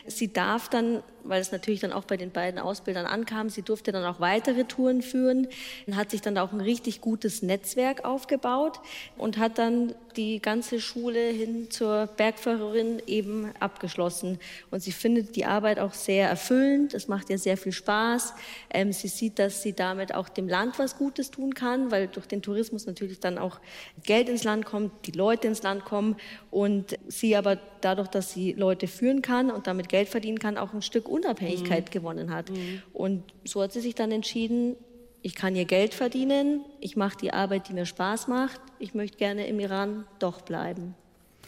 [0.07, 3.49] Sie darf dann weil es natürlich dann auch bei den beiden Ausbildern ankam.
[3.49, 5.47] Sie durfte dann auch weitere Touren führen,
[5.91, 8.79] hat sich dann auch ein richtig gutes Netzwerk aufgebaut
[9.17, 14.39] und hat dann die ganze Schule hin zur Bergführerin eben abgeschlossen.
[14.71, 16.93] Und sie findet die Arbeit auch sehr erfüllend.
[16.93, 18.33] Es macht ihr sehr viel Spaß.
[18.69, 22.27] Ähm, sie sieht, dass sie damit auch dem Land was Gutes tun kann, weil durch
[22.27, 23.59] den Tourismus natürlich dann auch
[24.03, 26.15] Geld ins Land kommt, die Leute ins Land kommen
[26.51, 30.73] und sie aber dadurch, dass sie Leute führen kann und damit Geld verdienen kann, auch
[30.73, 31.91] ein Stück Unabhängigkeit mhm.
[31.91, 32.49] gewonnen hat.
[32.49, 32.81] Mhm.
[32.93, 34.75] Und so hat sie sich dann entschieden,
[35.21, 39.17] ich kann hier Geld verdienen, ich mache die Arbeit, die mir Spaß macht, ich möchte
[39.17, 40.93] gerne im Iran doch bleiben.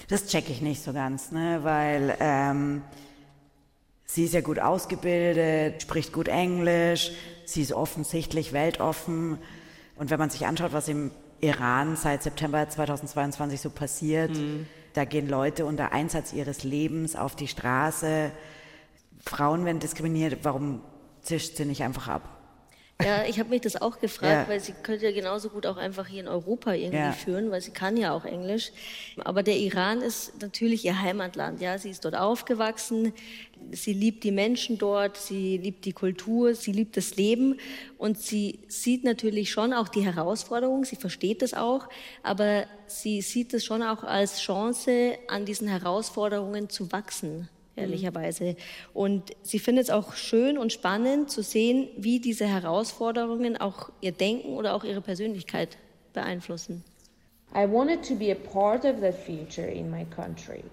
[0.07, 1.59] Das checke ich nicht so ganz, ne?
[1.61, 2.81] weil ähm,
[4.03, 7.11] sie ist ja gut ausgebildet, spricht gut Englisch,
[7.45, 9.37] sie ist offensichtlich weltoffen.
[9.95, 14.65] Und wenn man sich anschaut, was im Iran seit September 2022 so passiert, mhm.
[14.93, 18.31] da gehen Leute unter Einsatz ihres Lebens auf die Straße,
[19.27, 20.81] Frauen werden diskriminiert, warum
[21.21, 22.37] zischt sie nicht einfach ab?
[23.03, 24.49] Ja, ich habe mich das auch gefragt, ja.
[24.49, 27.11] weil sie könnte ja genauso gut auch einfach hier in Europa irgendwie ja.
[27.11, 28.71] führen, weil sie kann ja auch Englisch.
[29.23, 31.61] Aber der Iran ist natürlich ihr Heimatland.
[31.61, 33.13] Ja, sie ist dort aufgewachsen.
[33.71, 35.15] Sie liebt die Menschen dort.
[35.15, 36.55] Sie liebt die Kultur.
[36.55, 37.59] Sie liebt das Leben.
[37.99, 40.83] Und sie sieht natürlich schon auch die Herausforderungen.
[40.83, 41.87] Sie versteht das auch.
[42.23, 47.47] Aber sie sieht es schon auch als Chance, an diesen Herausforderungen zu wachsen
[47.77, 48.55] ehrlicherweise.
[48.93, 54.11] Und sie findet es auch schön und spannend zu sehen, wie diese Herausforderungen auch ihr
[54.11, 55.77] Denken oder auch ihre Persönlichkeit
[56.13, 56.83] beeinflussen.
[57.55, 60.63] I wanted to be a part of the future in my country.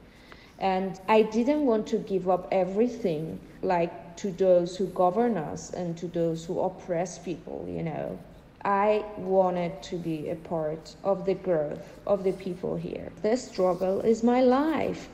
[0.59, 5.97] And I didn't want to give up everything, like to those who govern us and
[5.99, 8.19] to those who oppress people, you know.
[8.65, 13.13] I wanted to be a part of the growth of the people here.
[13.23, 15.09] The struggle is my life.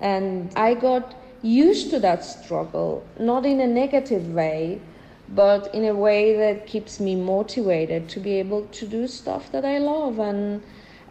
[0.00, 4.80] And I got used to that struggle, not in a negative way,
[5.28, 9.64] but in a way that keeps me motivated to be able to do stuff that
[9.64, 10.18] I love.
[10.18, 10.62] And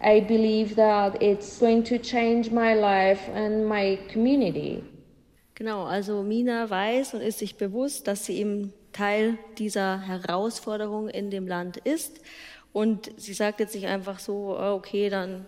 [0.02, 4.84] I believe that it's going to change my life and my community.
[5.56, 11.30] Genau, also Mina weiß und ist sich bewusst, dass sie eben Teil dieser Herausforderung in
[11.30, 12.20] dem Land ist.
[12.74, 15.46] Und sie sagt jetzt nicht einfach so, oh, okay, dann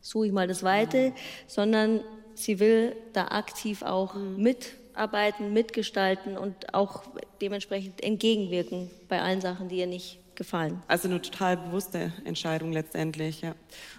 [0.00, 1.12] suche ich mal das Weite,
[1.46, 2.00] sondern
[2.34, 4.42] sie will da aktiv auch mhm.
[4.42, 7.02] mitarbeiten, mitgestalten und auch
[7.40, 10.82] dementsprechend entgegenwirken bei allen Sachen, die ihr nicht gefallen.
[10.88, 13.54] Also eine total bewusste Entscheidung letztendlich, ja.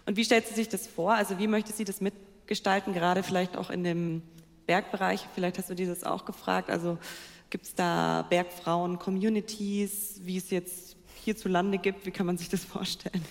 [0.05, 1.13] Und wie stellt sie sich das vor?
[1.13, 4.21] Also wie möchte sie das mitgestalten, gerade vielleicht auch in dem
[4.65, 5.27] Bergbereich?
[5.35, 6.69] Vielleicht hast du dir das auch gefragt.
[6.69, 6.97] Also
[7.49, 12.05] gibt es da Bergfrauen-Communities, wie es jetzt hierzulande gibt?
[12.05, 13.23] Wie kann man sich das vorstellen?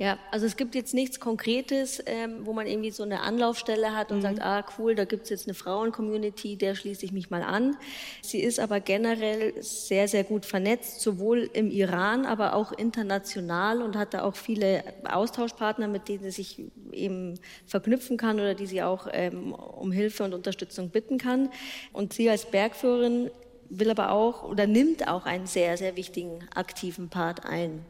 [0.00, 4.10] Ja, also es gibt jetzt nichts Konkretes, ähm, wo man irgendwie so eine Anlaufstelle hat
[4.10, 4.22] und mhm.
[4.22, 7.76] sagt, ah cool, da gibt's jetzt eine Frauen-Community, der schließe ich mich mal an.
[8.22, 13.94] Sie ist aber generell sehr, sehr gut vernetzt, sowohl im Iran, aber auch international und
[13.94, 18.82] hat da auch viele Austauschpartner, mit denen sie sich eben verknüpfen kann oder die sie
[18.82, 21.50] auch ähm, um Hilfe und Unterstützung bitten kann.
[21.92, 23.30] Und sie als Bergführerin
[23.68, 27.84] will aber auch oder nimmt auch einen sehr, sehr wichtigen aktiven Part ein.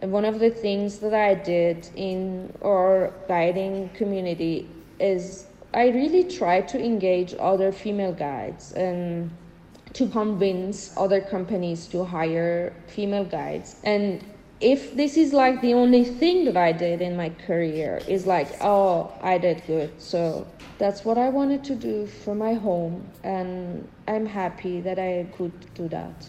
[0.00, 6.24] And one of the things that I did in our guiding community is I really
[6.24, 9.30] tried to engage other female guides and
[9.92, 13.76] to convince other companies to hire female guides.
[13.84, 14.24] And
[14.60, 18.48] if this is like the only thing that I did in my career, is like,
[18.60, 20.00] oh, I did good.
[20.00, 20.46] So
[20.78, 25.74] that's what I wanted to do for my home, and I'm happy that I could
[25.74, 26.28] do that.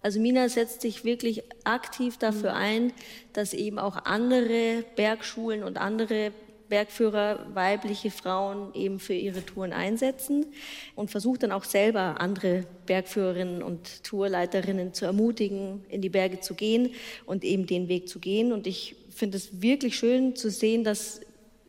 [0.00, 2.92] Also Mina setzt sich wirklich aktiv dafür ein,
[3.32, 6.32] dass eben auch andere Bergschulen und andere
[6.68, 10.46] Bergführer weibliche Frauen eben für ihre Touren einsetzen
[10.94, 16.54] und versucht dann auch selber andere Bergführerinnen und Tourleiterinnen zu ermutigen, in die Berge zu
[16.54, 16.90] gehen
[17.26, 18.52] und eben den Weg zu gehen.
[18.52, 21.20] Und ich finde es wirklich schön zu sehen, dass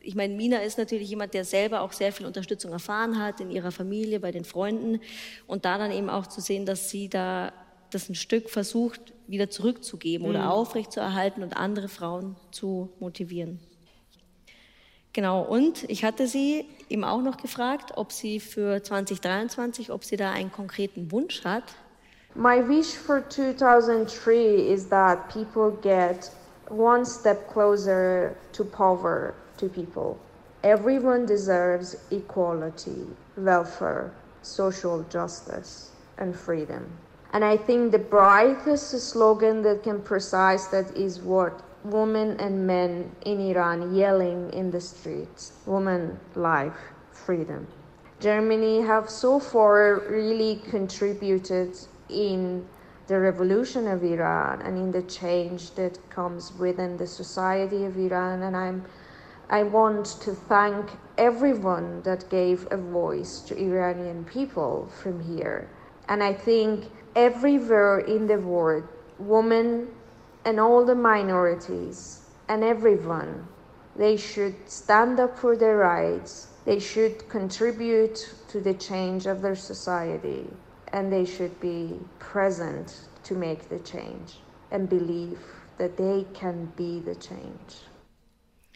[0.02, 3.50] ich meine, Mina ist natürlich jemand, der selber auch sehr viel Unterstützung erfahren hat in
[3.50, 5.00] ihrer Familie, bei den Freunden
[5.46, 7.52] und da dann eben auch zu sehen, dass sie da
[7.90, 10.30] das ein Stück versucht, wieder zurückzugeben mhm.
[10.34, 13.60] oder aufrechtzuerhalten und andere Frauen zu motivieren.
[15.12, 20.16] Genau, und ich hatte sie eben auch noch gefragt, ob sie für 2023, ob sie
[20.16, 21.64] da einen konkreten Wunsch hat.
[22.36, 26.30] My wish for 2003 is that people get
[26.68, 30.16] one step closer to power to people.
[30.62, 34.12] Everyone deserves equality, welfare,
[34.42, 36.86] social justice, and freedom.
[37.32, 43.10] And I think the brightest slogan that can precise that is what women and men
[43.24, 46.80] in Iran yelling in the streets woman, life,
[47.12, 47.66] freedom.
[48.18, 51.78] Germany have so far really contributed
[52.08, 52.66] in
[53.06, 58.42] the revolution of Iran and in the change that comes within the society of Iran
[58.42, 58.84] and I'm
[59.48, 65.68] I want to thank everyone that gave a voice to Iranian people from here.
[66.08, 66.84] And I think
[67.14, 68.84] everywhere in the world,
[69.18, 69.88] women
[70.44, 73.46] and all the minorities and everyone.
[73.96, 76.48] They should stand up for their rights.
[76.64, 80.48] They should contribute to the change of their society.
[80.92, 84.38] And they should be present to make the change
[84.70, 85.38] and believe
[85.78, 87.89] that they can be the change.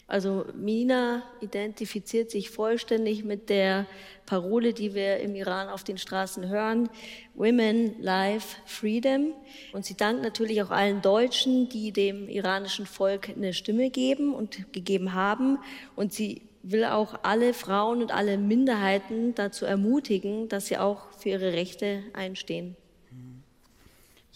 [0.06, 3.86] Also Mina identifiziert sich vollständig mit der
[4.26, 6.90] Parole, die wir im Iran auf den Straßen hören,
[7.34, 9.32] Women, Life, Freedom.
[9.72, 14.72] Und sie dankt natürlich auch allen Deutschen, die dem iranischen Volk eine Stimme geben und
[14.72, 15.58] gegeben haben.
[15.96, 21.30] Und sie will auch alle Frauen und alle Minderheiten dazu ermutigen, dass sie auch für
[21.30, 22.76] ihre Rechte einstehen.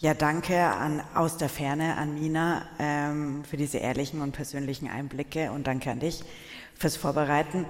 [0.01, 5.51] Ja, danke an, aus der Ferne an Mina ähm, für diese ehrlichen und persönlichen Einblicke
[5.51, 6.23] und danke an dich
[6.73, 7.65] fürs Vorbereiten.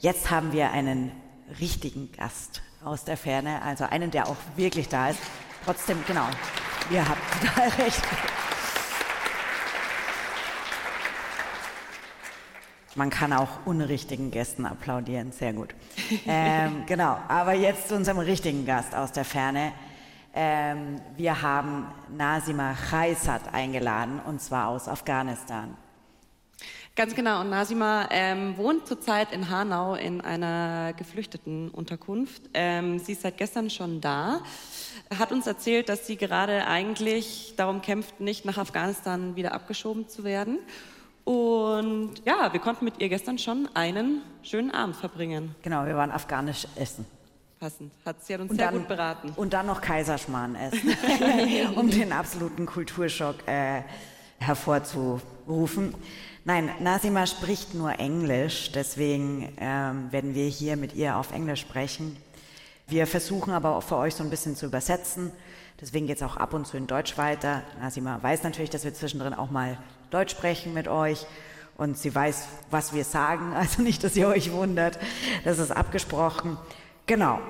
[0.00, 1.12] Jetzt haben wir einen
[1.60, 5.20] richtigen Gast aus der Ferne, also einen, der auch wirklich da ist.
[5.64, 6.26] Trotzdem, genau,
[6.90, 8.02] ihr habt total recht.
[12.96, 15.76] Man kann auch unrichtigen Gästen applaudieren, sehr gut.
[16.26, 19.72] Ähm, genau, aber jetzt zu unserem richtigen Gast aus der Ferne.
[20.40, 25.76] Ähm, wir haben Nasima Khaisat eingeladen, und zwar aus Afghanistan.
[26.94, 27.40] Ganz genau.
[27.40, 32.42] Und Nasima ähm, wohnt zurzeit in Hanau in einer geflüchteten Unterkunft.
[32.54, 34.42] Ähm, sie ist seit gestern schon da.
[35.18, 40.22] Hat uns erzählt, dass sie gerade eigentlich darum kämpft, nicht nach Afghanistan wieder abgeschoben zu
[40.22, 40.60] werden.
[41.24, 45.56] Und ja, wir konnten mit ihr gestern schon einen schönen Abend verbringen.
[45.62, 47.17] Genau, wir waren afghanisch essen
[47.58, 47.92] passend.
[48.04, 49.32] Hat sie hat uns und sehr dann, gut beraten.
[49.36, 50.96] Und dann noch Kaiserschmarrn essen,
[51.76, 53.82] um den absoluten Kulturschock äh,
[54.38, 55.94] hervorzurufen.
[56.44, 62.16] Nein, Nasima spricht nur Englisch, deswegen ähm, werden wir hier mit ihr auf Englisch sprechen.
[62.86, 65.30] Wir versuchen aber auch für euch so ein bisschen zu übersetzen.
[65.80, 67.62] Deswegen geht es auch ab und zu in Deutsch weiter.
[67.80, 69.76] Nasima weiß natürlich, dass wir zwischendrin auch mal
[70.10, 71.26] Deutsch sprechen mit euch.
[71.76, 73.52] Und sie weiß, was wir sagen.
[73.54, 74.98] Also nicht, dass ihr euch wundert.
[75.44, 76.56] Das ist abgesprochen.
[77.08, 77.40] Genau.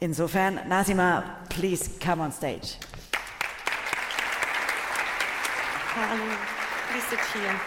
[0.00, 2.76] Insofern, Nasima, please come on stage.
[5.94, 6.36] Hallo,
[6.90, 7.60] please sit here.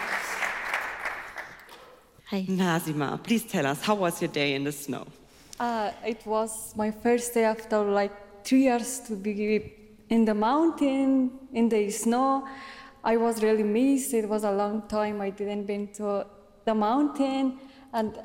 [2.26, 2.44] Hi.
[2.46, 5.06] Nasima, please tell us, how was your day in the snow?
[5.58, 8.12] Uh, it was my first day after like
[8.44, 9.72] two years to be
[10.10, 12.46] in the mountain, in the snow.
[13.02, 14.12] I was really missed.
[14.12, 16.26] It was a long time I didn't been to
[16.66, 17.58] the mountain,
[17.94, 18.18] and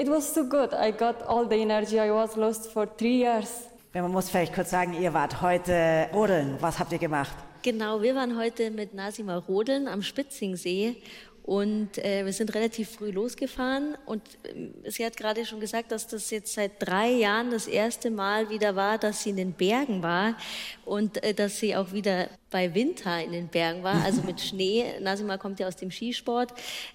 [0.00, 0.72] It was so good.
[0.72, 3.66] I got all the energy I was lost for three years.
[3.92, 6.56] Man muss vielleicht kurz sagen, ihr wart heute rodeln.
[6.60, 7.36] Was habt ihr gemacht?
[7.62, 10.96] Genau, wir waren heute mit Nasima rodeln am Spitzingsee
[11.42, 16.06] Und äh, wir sind relativ früh losgefahren und äh, sie hat gerade schon gesagt, dass
[16.06, 20.02] das jetzt seit drei Jahren das erste Mal wieder war, dass sie in den Bergen
[20.02, 20.36] war
[20.84, 24.84] und äh, dass sie auch wieder bei Winter in den Bergen war, also mit Schnee.
[25.00, 26.52] Nasima kommt ja aus dem Skisport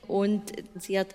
[0.08, 0.42] und
[0.76, 1.08] sie hat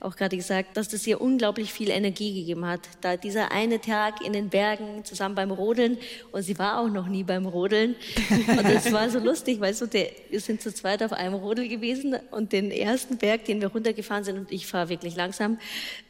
[0.00, 2.80] auch gerade gesagt, dass das ihr unglaublich viel Energie gegeben hat.
[3.00, 5.98] Da dieser eine Tag in den Bergen zusammen beim Rodeln
[6.32, 7.96] und sie war auch noch nie beim Rodeln
[8.48, 11.68] und das war so lustig, weil so der, wir sind zu zweit auf einem Rodel
[11.68, 15.58] gewesen und den ersten Berg, den wir runtergefahren sind und ich fahre wirklich langsam,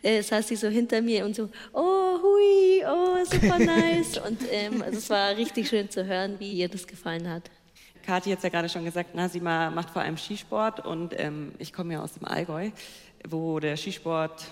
[0.02, 4.82] äh, saß sie so hinter mir und so, oh hui, oh super nice und ähm,
[4.82, 7.50] also es war richtig schön zu hören, wie ihr das gefallen hat.
[8.06, 11.72] Kathi hat es ja gerade schon gesagt, Nasima macht vor allem Skisport und ähm, ich
[11.72, 12.70] komme ja aus dem Allgäu,
[13.28, 14.46] wo der Skisport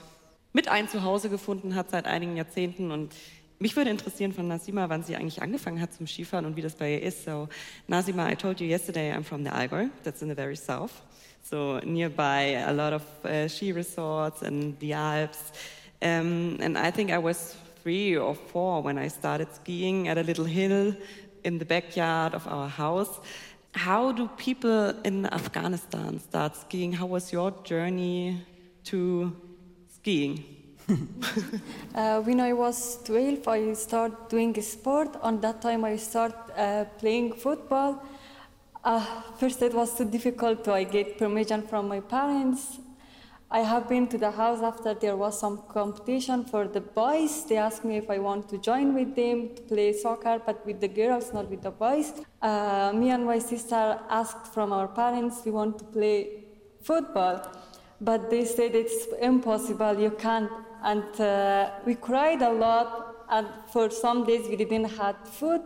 [0.52, 3.14] mit ein Zuhause gefunden hat seit einigen Jahrzehnten und
[3.58, 6.74] mich würde interessieren von Nasima, wann sie eigentlich angefangen hat zum Skifahren und wie das
[6.74, 7.24] bei ihr ist.
[7.24, 7.48] So,
[7.88, 10.92] Nasima, I told you yesterday I'm from the Allgäu, that's in the very south.
[11.42, 15.52] So nearby a lot of uh, ski resorts and the Alps.
[16.02, 20.22] Um, and I think I was three or four when I started skiing at a
[20.22, 20.94] little hill
[21.44, 23.20] in the backyard of our house.
[23.72, 26.92] How do people in Afghanistan start skiing?
[26.92, 28.44] How was your journey
[28.86, 29.32] to
[29.94, 30.55] skiing?
[31.94, 35.16] uh, when I was 12, I started doing sport.
[35.22, 38.02] On that time, I started uh, playing football.
[38.84, 39.04] Uh,
[39.38, 42.78] first, it was too difficult to I get permission from my parents.
[43.50, 47.44] I have been to the house after there was some competition for the boys.
[47.46, 50.80] They asked me if I want to join with them to play soccer, but with
[50.80, 52.12] the girls, not with the boys.
[52.42, 56.44] Uh, me and my sister asked from our parents, we want to play
[56.82, 57.40] football,
[58.00, 60.50] but they said it's impossible, you can't.
[60.86, 65.60] And uh, we cried a lot, and for some days we didn't have food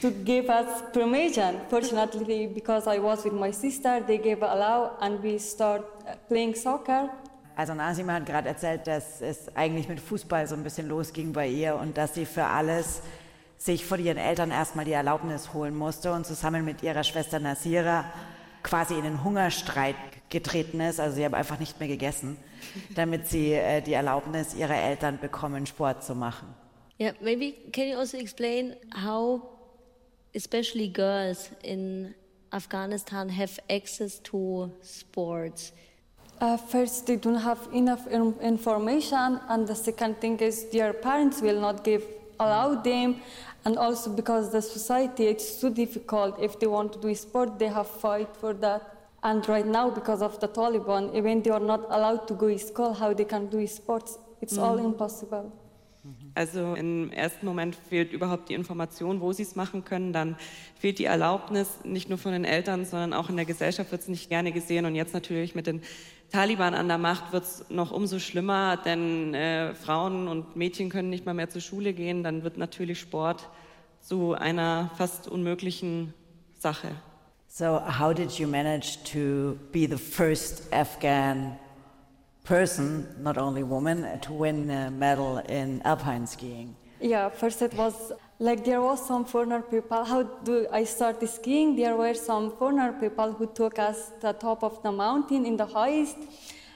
[0.00, 1.60] to give us permission.
[1.68, 6.54] Fortunately, because I was with my sister, they gave allow and we start uh, playing
[6.54, 7.10] soccer.
[7.56, 11.46] Also Nasima hat gerade erzählt, dass es eigentlich mit Fußball so ein bisschen losging bei
[11.46, 13.02] ihr und dass sie für alles
[13.58, 18.06] sich von ihren Eltern erstmal die Erlaubnis holen musste und zusammen mit ihrer Schwester Nasira
[18.62, 19.94] quasi in den Hungerstreit
[20.34, 21.00] getreten ist.
[21.00, 22.36] Also sie haben einfach nicht mehr gegessen,
[22.94, 26.48] damit sie äh, die Erlaubnis ihrer Eltern bekommen, Sport zu machen.
[27.00, 29.42] Yeah, maybe can you also explain how
[30.34, 32.14] especially girls in
[32.52, 35.72] Afghanistan have access to sports?
[36.40, 41.60] Uh, first, they don't have enough information, and the second thing is their parents will
[41.60, 42.02] not give
[42.38, 43.20] allow them,
[43.64, 46.38] and also because the society it's too difficult.
[46.40, 48.93] If they want to do sport, they have fight for that.
[49.24, 52.58] And right now, because of the Taliban, even they are not allowed to go to
[52.58, 55.50] school, how they can do sports, it's all impossible.
[56.34, 60.12] Also im ersten Moment fehlt überhaupt die Information, wo sie es machen können.
[60.12, 60.36] Dann
[60.78, 64.08] fehlt die Erlaubnis, nicht nur von den Eltern, sondern auch in der Gesellschaft wird es
[64.08, 64.84] nicht gerne gesehen.
[64.84, 65.80] Und jetzt natürlich mit den
[66.30, 71.08] Taliban an der Macht wird es noch umso schlimmer, denn äh, Frauen und Mädchen können
[71.08, 72.22] nicht mal mehr zur Schule gehen.
[72.22, 73.48] Dann wird natürlich Sport
[74.02, 76.12] zu einer fast unmöglichen
[76.58, 76.88] Sache.
[77.56, 81.56] So, how did you manage to be the first Afghan
[82.42, 86.74] person, not only woman, to win a medal in alpine skiing?
[87.00, 90.02] Yeah, first it was like there was some foreigner people.
[90.02, 91.76] How do I start skiing?
[91.76, 95.56] There were some foreigner people who took us to the top of the mountain in
[95.56, 96.16] the highest.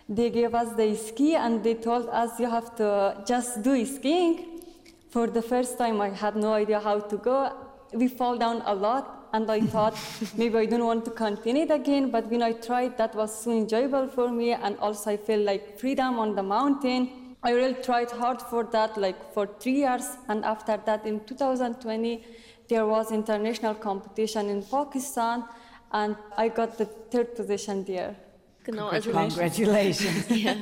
[0.08, 4.62] They gave us the ski and they told us you have to just do skiing.
[5.10, 7.52] For the first time, I had no idea how to go.
[7.92, 9.96] We fall down a lot and I thought
[10.36, 12.10] maybe I don't want to continue it again.
[12.10, 15.78] But when I tried, that was so enjoyable for me, and also I felt like
[15.78, 17.36] freedom on the mountain.
[17.42, 22.24] I really tried hard for that, like for three years, and after that, in 2020,
[22.68, 25.44] there was international competition in Pakistan,
[25.92, 28.16] and I got the third position there.
[28.64, 30.28] Genau, also Congratulations.
[30.30, 30.54] ja.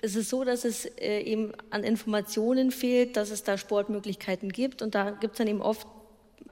[0.00, 4.82] Es ist so, dass es äh, eben an Informationen fehlt, dass es da Sportmöglichkeiten gibt.
[4.82, 5.86] Und da gibt es dann eben oft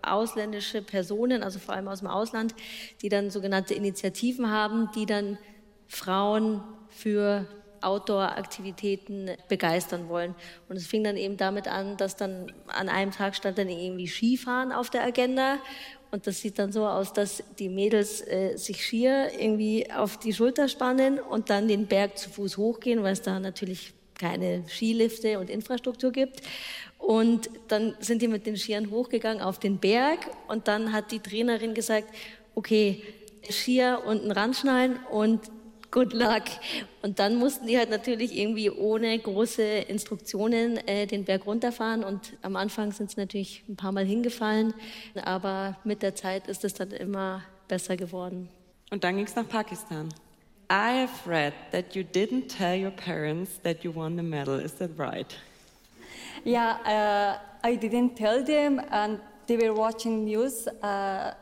[0.07, 2.55] ausländische Personen, also vor allem aus dem Ausland,
[3.03, 5.39] die dann sogenannte Initiativen haben, die dann
[5.89, 7.47] Frauen für
[7.81, 10.35] Outdoor-Aktivitäten begeistern wollen.
[10.69, 14.07] Und es fing dann eben damit an, dass dann an einem Tag stand dann irgendwie
[14.07, 15.59] Skifahren auf der Agenda.
[16.11, 20.33] Und das sieht dann so aus, dass die Mädels äh, sich schier irgendwie auf die
[20.33, 25.39] Schulter spannen und dann den Berg zu Fuß hochgehen, weil es da natürlich keine Skilifte
[25.39, 26.43] und Infrastruktur gibt.
[26.99, 31.21] Und dann sind die mit den Skiern hochgegangen auf den Berg und dann hat die
[31.21, 32.09] Trainerin gesagt,
[32.55, 33.03] okay,
[33.49, 35.41] Skier unten ranschnallen und
[35.91, 36.43] good luck.
[37.03, 42.37] Und dann mussten die halt natürlich irgendwie ohne große Instruktionen äh, den Berg runterfahren und
[42.43, 44.75] am Anfang sind sie natürlich ein paar Mal hingefallen,
[45.25, 48.49] aber mit der Zeit ist es dann immer besser geworden.
[48.91, 50.09] Und dann ging es nach Pakistan.
[50.69, 54.55] I have read that you didn't tell your parents that you won the medal.
[54.55, 55.33] Is that right?
[56.45, 61.35] Yeah, uh, I didn't tell them, and they were watching news uh,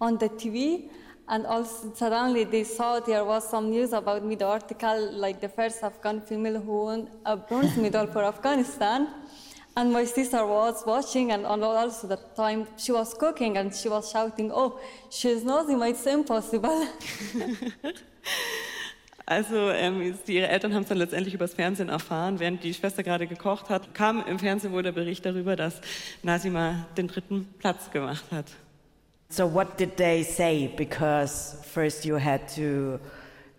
[0.00, 0.88] on the TV.
[1.28, 5.48] And also suddenly they saw there was some news about me, the article, like the
[5.50, 9.08] first Afghan female who won a bronze medal for Afghanistan.
[9.78, 14.10] And my sister was watching, and also the time she was cooking, and she was
[14.10, 15.90] shouting, "Oh, she's Nazima!
[15.90, 16.88] It's impossible."
[19.24, 23.26] Also ähm, ihre Eltern haben es dann letztendlich übers Fernsehen erfahren, während die Schwester gerade
[23.26, 25.82] gekocht hat, kam im Fernsehen wohl der Bericht darüber, dass
[26.22, 28.46] Nasima den dritten Platz gemacht hat.
[29.28, 30.70] So what did they say?
[30.74, 32.98] Because first you had to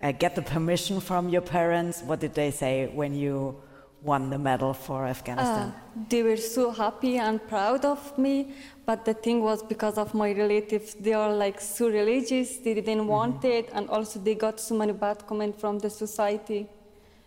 [0.02, 2.04] uh, get the permission from your parents.
[2.06, 3.54] What did they say when you
[4.02, 5.68] won the medal for Afghanistan?
[5.68, 8.54] Uh, they were so happy and proud of me,
[8.86, 13.00] but the thing was because of my relatives, they are like so religious, they didn't
[13.00, 13.08] mm-hmm.
[13.08, 16.68] want it, and also they got so many bad comments from the society.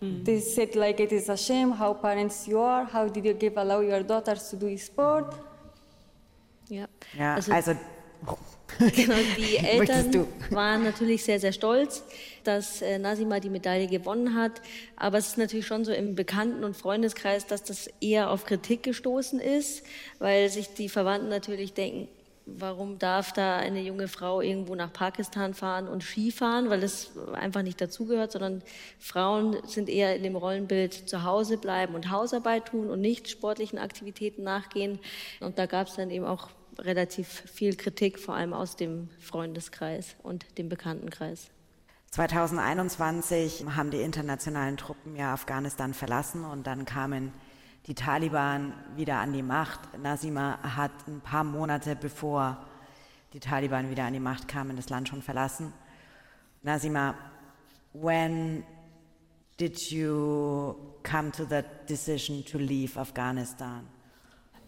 [0.02, 0.24] Mm.
[0.24, 3.56] They said like it is a shame how parents you are, how did you give
[3.56, 5.34] allow your daughters to do sport?
[6.68, 7.76] Ja, ja also, also
[8.78, 12.02] Genau, die Eltern waren natürlich sehr, sehr stolz,
[12.42, 14.60] dass äh, Nasima die Medaille gewonnen hat.
[14.96, 18.82] Aber es ist natürlich schon so im Bekannten- und Freundeskreis, dass das eher auf Kritik
[18.82, 19.84] gestoßen ist,
[20.18, 22.08] weil sich die Verwandten natürlich denken,
[22.46, 27.62] warum darf da eine junge Frau irgendwo nach Pakistan fahren und Skifahren, weil das einfach
[27.62, 28.62] nicht dazugehört, sondern
[28.98, 33.78] Frauen sind eher in dem Rollenbild zu Hause bleiben und Hausarbeit tun und nicht sportlichen
[33.78, 34.98] Aktivitäten nachgehen.
[35.40, 40.16] Und da gab es dann eben auch relativ viel Kritik, vor allem aus dem Freundeskreis
[40.22, 41.50] und dem Bekanntenkreis.
[42.12, 47.32] 2021 haben die internationalen Truppen ja Afghanistan verlassen und dann kamen
[47.86, 49.80] die Taliban wieder an die Macht.
[49.98, 52.58] Nasima hat ein paar Monate bevor
[53.32, 55.72] die Taliban wieder an die Macht kamen, das Land schon verlassen.
[56.62, 57.14] Nasima,
[57.94, 58.62] when
[59.58, 63.88] did you come to the decision to leave Afghanistan?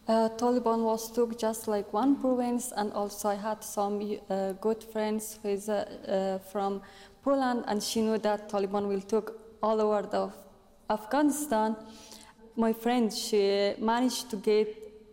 [0.06, 4.82] Uh, Taliban was took just like one province, and also I had some uh, good
[4.84, 6.82] friends is uh, uh from
[7.24, 10.30] Poland, and she knew that Taliban will took all over the
[10.88, 11.74] Afghanistan.
[12.54, 14.68] My friend, she managed to get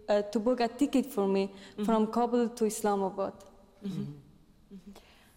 [0.10, 1.86] uh, to book a ticket for me mhm.
[1.86, 3.34] from Kabul to Islamabad.
[3.84, 4.22] Mhm.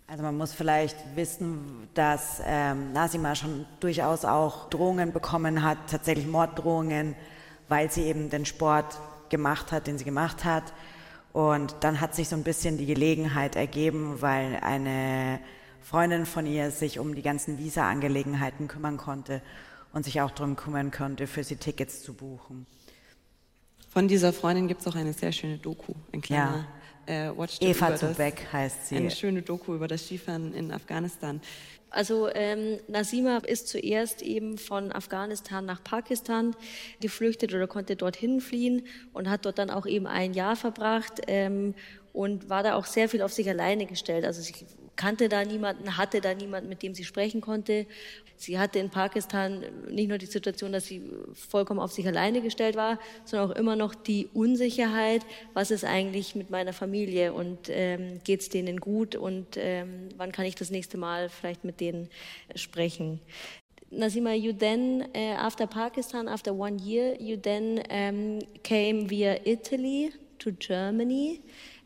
[0.07, 6.27] Also man muss vielleicht wissen, dass ähm, Nasima schon durchaus auch Drohungen bekommen hat, tatsächlich
[6.27, 7.17] Morddrohungen,
[7.69, 8.99] weil sie eben den Sport
[9.31, 10.75] gemacht hat, den sie gemacht hat.
[11.33, 15.41] Und dann hat sich so ein bisschen die Gelegenheit ergeben, weil eine
[15.85, 19.43] Freundin von ihr sich um die ganzen Visa-Angelegenheiten kümmern konnte
[19.93, 22.67] und sich auch darum kümmern konnte, für sie Tickets zu buchen.
[23.91, 26.67] Von dieser Freundin gibt es auch eine sehr schöne Doku, ein kleiner
[27.07, 27.29] ja.
[27.29, 28.97] äh, Watch Eva Zubeck heißt sie.
[28.97, 31.43] Eine schöne Doku über das Skifahren in Afghanistan.
[31.91, 36.57] Also ähm, Nasima ist zuerst eben von Afghanistan nach Pakistan
[37.01, 41.75] geflüchtet oder konnte dorthin fliehen und hat dort dann auch eben ein Jahr verbracht ähm,
[42.15, 44.25] und war da auch sehr viel auf sich alleine gestellt.
[44.25, 44.55] Also sie
[44.97, 47.87] kannte da niemanden, hatte da niemanden, mit dem sie sprechen konnte.
[48.37, 51.03] Sie hatte in Pakistan nicht nur die Situation, dass sie
[51.35, 55.23] vollkommen auf sich alleine gestellt war, sondern auch immer noch die Unsicherheit,
[55.53, 60.33] was ist eigentlich mit meiner Familie und ähm, geht es denen gut und ähm, wann
[60.33, 62.09] kann ich das nächste Mal vielleicht mit denen
[62.55, 63.21] sprechen.
[63.91, 70.13] Nasima, you then, uh, after Pakistan, after one year, you then um, came via Italy
[70.41, 71.41] to Germany.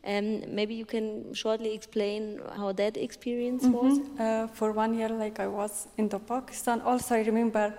[0.05, 3.83] Um, maybe you can shortly explain how that experience mm -hmm.
[3.83, 3.95] was.
[4.19, 6.81] Uh, for one year, like I was in the Pakistan.
[6.81, 7.73] Also, I remember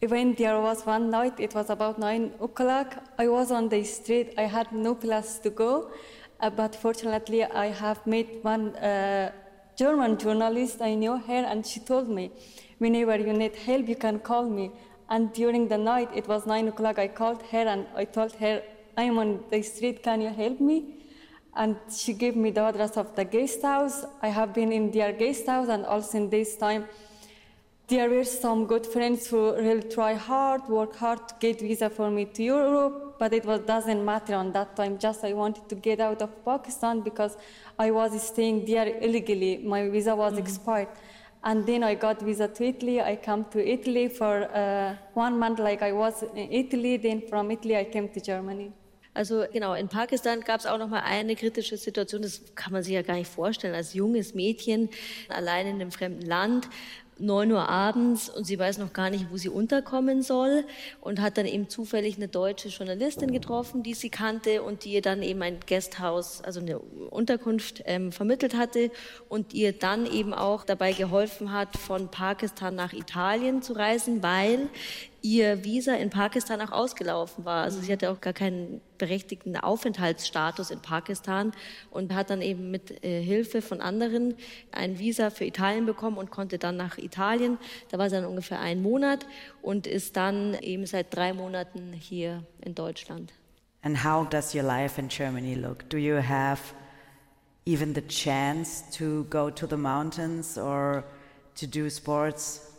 [0.00, 2.88] when there was one night, it was about nine o'clock.
[3.18, 4.28] I was on the street.
[4.36, 5.90] I had no place to go,
[6.40, 9.30] uh, but fortunately, I have met one uh,
[9.76, 10.80] German journalist.
[10.80, 12.30] I knew her, and she told me,
[12.78, 14.70] whenever you need help, you can call me.
[15.08, 16.98] And during the night, it was nine o'clock.
[16.98, 18.62] I called her and I told her,
[18.96, 20.02] I am on the street.
[20.02, 21.01] Can you help me?
[21.54, 24.04] And she gave me the address of the guest house.
[24.22, 26.88] I have been in their guest house, and also in this time,
[27.88, 32.10] there were some good friends who really try hard, work hard to get visa for
[32.10, 34.98] me to Europe, but it was, doesn't matter on that time.
[34.98, 37.36] Just I wanted to get out of Pakistan because
[37.78, 39.58] I was staying there illegally.
[39.58, 40.42] My visa was mm-hmm.
[40.42, 40.88] expired.
[41.44, 43.00] And then I got visa to Italy.
[43.00, 46.96] I came to Italy for uh, one month, like I was in Italy.
[46.96, 48.72] Then from Italy, I came to Germany.
[49.14, 52.82] Also genau, in Pakistan gab es auch noch mal eine kritische Situation, das kann man
[52.82, 54.88] sich ja gar nicht vorstellen, als junges Mädchen
[55.28, 56.68] allein in einem fremden Land
[57.18, 60.64] 9 Uhr abends und sie weiß noch gar nicht, wo sie unterkommen soll
[61.00, 65.02] und hat dann eben zufällig eine deutsche Journalistin getroffen, die sie kannte und die ihr
[65.02, 68.90] dann eben ein Gasthaus, also eine Unterkunft ähm, vermittelt hatte
[69.28, 74.68] und ihr dann eben auch dabei geholfen hat, von Pakistan nach Italien zu reisen, weil
[75.22, 77.62] ihr Visa in Pakistan auch ausgelaufen war.
[77.62, 81.52] Also sie hatte auch gar keinen berechtigten Aufenthaltsstatus in Pakistan
[81.90, 84.34] und hat dann eben mit äh, Hilfe von anderen
[84.72, 87.58] ein Visa für Italien bekommen und konnte dann nach Italien.
[87.90, 89.26] Da war sie dann ungefähr einen Monat
[89.62, 93.32] und ist dann eben seit drei Monaten hier in Deutschland.
[93.84, 95.88] And how does your life in Germany look?
[95.88, 96.74] Do you have
[97.64, 101.04] even the chance to go to the mountains or
[101.56, 102.71] to do sports?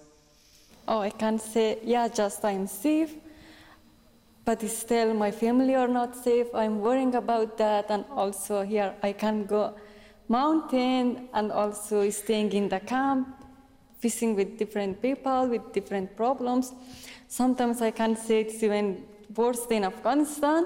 [0.87, 3.15] Oh, I can't say, yeah, just I'm safe,
[4.43, 6.47] but still my family are not safe.
[6.53, 7.89] I'm worrying about that.
[7.89, 9.75] And also here I can go
[10.27, 13.27] mountain and also staying in the camp,
[13.99, 16.73] fishing with different people with different problems.
[17.27, 19.05] Sometimes I can say it's even
[19.35, 20.65] worse than Afghanistan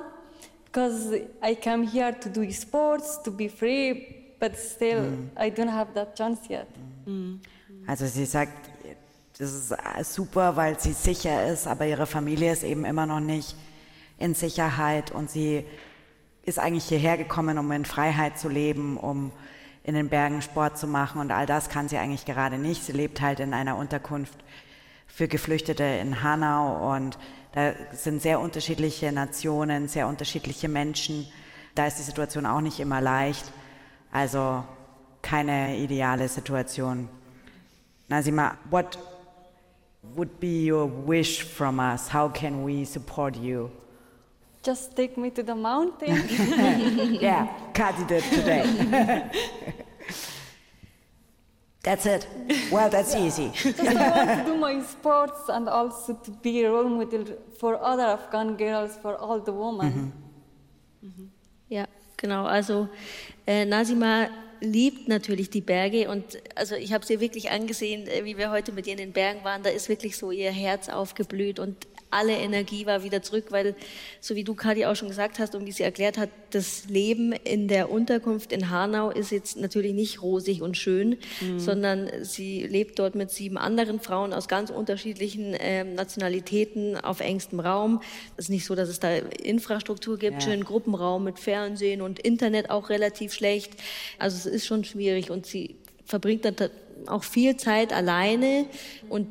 [0.66, 5.30] because I come here to do sports, to be free, but still mm.
[5.38, 6.68] I don't have that chance yet.
[7.08, 7.40] Mm.
[7.88, 8.70] Also sie sagt,
[9.40, 13.20] das ist äh, super, weil sie sicher ist, aber ihre Familie ist eben immer noch
[13.20, 13.56] nicht
[14.18, 15.64] in Sicherheit und sie
[16.44, 19.32] ist eigentlich hierher gekommen, um in Freiheit zu leben, um
[19.84, 22.84] in den Bergen Sport zu machen und all das kann sie eigentlich gerade nicht.
[22.84, 24.38] Sie lebt halt in einer Unterkunft
[25.06, 27.18] für Geflüchtete in Hanau und
[27.54, 31.28] da sind sehr unterschiedliche Nationen, sehr unterschiedliche Menschen.
[31.76, 33.52] Da ist die Situation auch nicht immer leicht.
[34.12, 34.64] Also
[35.22, 37.08] keine ideale Situation.
[38.10, 38.98] Nasima, what
[40.16, 42.08] would be your wish from us?
[42.08, 43.72] How can we support you?
[44.64, 46.16] Just take me to the mountain.
[47.22, 48.64] yeah, Kati did today.
[51.84, 52.28] that's it.
[52.72, 53.26] Well, that's yeah.
[53.26, 53.52] easy.
[53.56, 57.26] Just I want to do my sports and also to be a role model
[57.60, 60.12] for other Afghan girls, for all the women.
[61.02, 61.10] Mhm.
[61.10, 61.30] Mhm.
[61.70, 61.86] Ja,
[62.18, 62.46] genau.
[62.46, 62.90] Also
[63.46, 64.28] äh, Nasima
[64.62, 68.72] liebt natürlich die Berge und also ich habe sie wirklich angesehen, äh, wie wir heute
[68.72, 69.64] mit ihr in den Bergen waren.
[69.64, 73.76] Da ist wirklich so ihr Herz aufgeblüht und alle Energie war wieder zurück, weil,
[74.22, 77.34] so wie du, Kadi, auch schon gesagt hast und wie sie erklärt hat, das Leben
[77.34, 81.60] in der Unterkunft in Hanau ist jetzt natürlich nicht rosig und schön, mhm.
[81.60, 87.60] sondern sie lebt dort mit sieben anderen Frauen aus ganz unterschiedlichen äh, Nationalitäten auf engstem
[87.60, 88.02] Raum.
[88.38, 90.42] Es ist nicht so, dass es da Infrastruktur gibt, ja.
[90.42, 93.74] schönen Gruppenraum mit Fernsehen und Internet auch relativ schlecht.
[94.18, 96.56] Also es ist schon schwierig und sie verbringt dann
[97.06, 98.66] auch viel Zeit alleine
[99.10, 99.28] und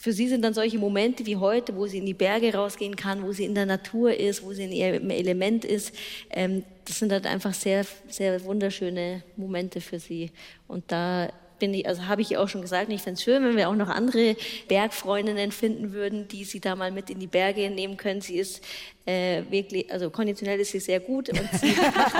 [0.00, 3.22] für sie sind dann solche Momente wie heute, wo sie in die Berge rausgehen kann,
[3.22, 5.94] wo sie in der Natur ist, wo sie in ihrem Element ist,
[6.30, 10.30] ähm, das sind halt einfach sehr, sehr wunderschöne Momente für sie.
[10.66, 11.30] Und da
[11.60, 13.76] bin ich, also habe ich auch schon gesagt, ich fände es schön, wenn wir auch
[13.76, 14.36] noch andere
[14.66, 18.20] Bergfreundinnen finden würden, die sie da mal mit in die Berge nehmen können.
[18.20, 18.64] Sie ist
[19.06, 22.12] äh, wirklich, also konditionell ist sie sehr gut und sie macht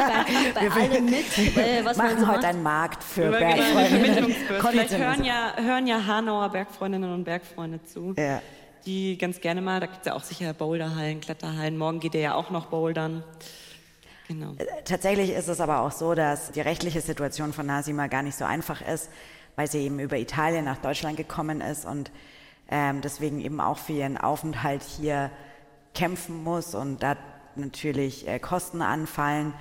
[0.54, 1.38] bei, bei allem mit.
[1.56, 2.44] Äh, was machen man so heute macht.
[2.44, 4.36] einen Markt für Bergfreundinnen.
[4.70, 8.14] Vielleicht hören ja, hören ja Hanauer Bergfreundinnen und Bergfreunde zu.
[8.16, 8.40] Ja.
[8.86, 11.76] Die ganz gerne mal, da gibt es ja auch sicher Boulderhallen, Kletterhallen.
[11.76, 13.24] Morgen geht ihr ja auch noch bouldern.
[14.30, 14.52] Genau.
[14.58, 18.36] Äh, tatsächlich ist es aber auch so, dass die rechtliche Situation von Nasima gar nicht
[18.36, 19.10] so einfach ist,
[19.56, 22.12] weil sie eben über Italien nach Deutschland gekommen ist und
[22.70, 25.32] ähm, deswegen eben auch für ihren Aufenthalt hier
[25.94, 27.16] kämpfen muss und da
[27.56, 29.52] natürlich äh, Kosten anfallen.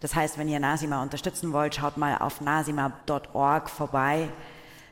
[0.00, 4.28] Das heißt, wenn ihr Nasima unterstützen wollt, schaut mal auf nasima.org vorbei.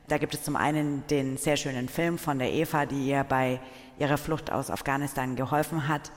[0.07, 3.61] Da gibt es zum einen den sehr schönen Film von der Eva, die ihr bei
[3.99, 6.11] ihrer Flucht aus Afghanistan geholfen hat.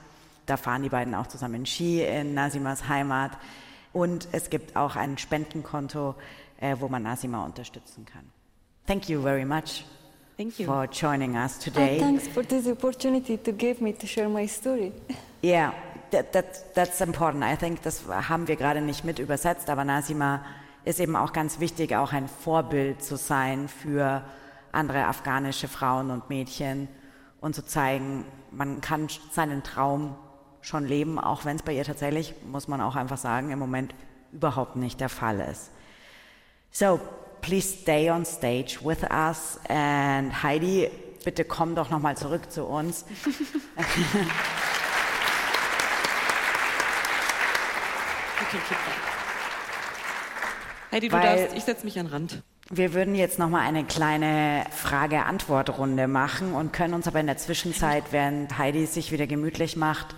[0.46, 3.32] Da fahren die beiden auch zusammen Ski in Nasimas Heimat.
[3.92, 6.14] Und es gibt auch ein Spendenkonto,
[6.60, 8.24] äh, wo man Nasima unterstützen kann.
[8.86, 9.84] Thank you very much.
[10.36, 10.66] Thank you.
[10.66, 11.98] For joining us today.
[11.98, 14.92] Oh, thanks for this opportunity to give me to share my story.
[15.44, 15.72] Yeah,
[16.12, 17.42] that, that, that's important.
[17.42, 20.44] I think das haben wir gerade nicht mit übersetzt, aber Nasima
[20.84, 24.22] ist eben auch ganz wichtig, auch ein Vorbild zu sein für
[24.70, 26.86] andere afghanische Frauen und Mädchen
[27.40, 30.14] und zu zeigen, man kann seinen Traum
[30.62, 33.94] schon leben, auch wenn es bei ihr tatsächlich, muss man auch einfach sagen, im Moment
[34.32, 35.70] überhaupt nicht der Fall ist.
[36.70, 36.98] So,
[37.42, 40.88] please stay on stage with us and Heidi,
[41.24, 43.04] bitte komm doch nochmal zurück zu uns.
[50.90, 52.42] Heidi, du Weil darfst, ich setze mich an den Rand.
[52.68, 58.04] Wir würden jetzt nochmal eine kleine Frage-Antwort-Runde machen und können uns aber in der Zwischenzeit,
[58.12, 60.14] während Heidi sich wieder gemütlich macht,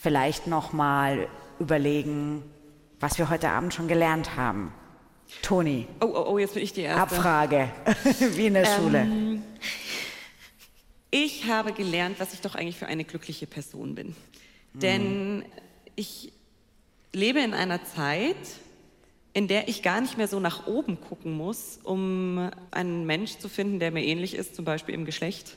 [0.00, 1.28] vielleicht noch mal
[1.58, 2.42] überlegen,
[3.00, 4.72] was wir heute Abend schon gelernt haben.
[5.42, 5.86] Toni.
[6.00, 7.02] Oh, oh, oh, jetzt bin ich die Erste.
[7.02, 7.70] Abfrage,
[8.34, 9.00] wie in der Schule.
[9.00, 9.42] Ähm,
[11.10, 14.16] ich habe gelernt, was ich doch eigentlich für eine glückliche Person bin.
[14.72, 15.44] Denn
[15.96, 16.32] ich
[17.12, 18.36] lebe in einer Zeit,
[19.32, 23.48] in der ich gar nicht mehr so nach oben gucken muss, um einen Mensch zu
[23.48, 25.56] finden, der mir ähnlich ist, zum Beispiel im Geschlecht,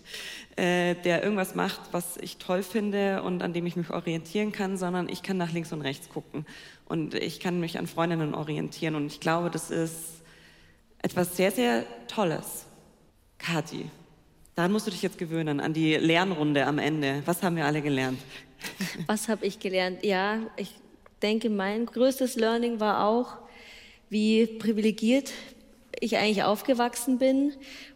[0.57, 4.78] äh, der irgendwas macht, was ich toll finde und an dem ich mich orientieren kann,
[4.78, 6.45] sondern ich kann nach links und rechts gucken
[6.86, 10.21] und ich kann mich an Freundinnen orientieren und ich glaube, das ist
[11.01, 12.65] etwas sehr, sehr Tolles.
[13.39, 13.89] Kathi,
[14.53, 17.24] daran musst du dich jetzt gewöhnen, an die Lernrunde am Ende.
[17.26, 18.19] Was haben wir alle gelernt?
[19.07, 20.05] Was habe ich gelernt?
[20.05, 20.76] Ja, ich
[21.21, 23.42] denke, mein größtes Learning war auch,
[24.14, 25.32] wie privilegiert
[25.99, 27.53] ich eigentlich aufgewachsen bin.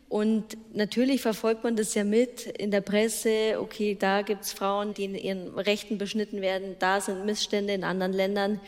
[0.09, 3.59] Und natürlich verfolgt man das ja mit in der Presse.
[3.59, 6.77] Okay, da gibt's Frauen, die in ihren Rechten beschnitten werden.
[6.79, 8.61] Da sind Missstände in anderen Ländern.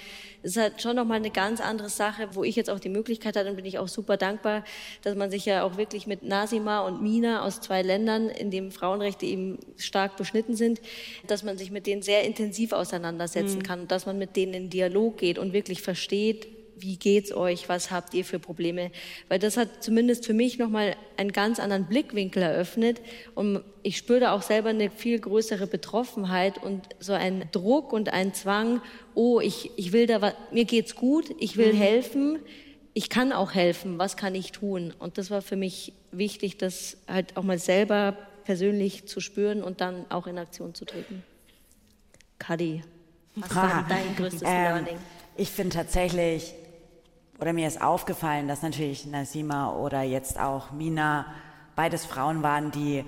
[0.44, 3.38] Das ist halt schon nochmal eine ganz andere Sache, wo ich jetzt auch die Möglichkeit
[3.38, 4.66] hatte und bin ich auch super dankbar,
[5.02, 8.72] dass man sich ja auch wirklich mit Nasima und Mina aus zwei Ländern, in denen
[8.72, 10.82] Frauenrechte eben stark beschnitten sind,
[11.28, 13.64] dass man sich mit denen sehr intensiv auseinandersetzen mhm.
[13.64, 17.92] kann, dass man mit denen in Dialog geht und wirklich versteht, wie geht's euch, was
[17.92, 18.92] habt ihr für Probleme?
[19.28, 23.02] Weil das hat zumindest für mich nochmal einen ganz anderen Blickwinkel eröffnet
[23.36, 28.12] und ich spüre da auch selber eine viel größere Betroffenheit und so einen Druck und
[28.12, 28.82] einen Zwang,
[29.16, 31.78] oh, ich, ich will da, mir geht's gut, ich will mhm.
[31.78, 32.40] helfen,
[32.94, 34.94] ich kann auch helfen, was kann ich tun?
[35.00, 39.80] Und das war für mich wichtig, das halt auch mal selber persönlich zu spüren und
[39.80, 41.24] dann auch in Aktion zu treten.
[42.40, 42.82] Kadi,
[43.36, 44.98] was war dein größtes ähm, Learning?
[45.38, 46.54] Ich finde tatsächlich,
[47.40, 51.26] oder mir ist aufgefallen, dass natürlich Nasima oder jetzt auch Mina
[51.76, 53.06] beides Frauen waren, die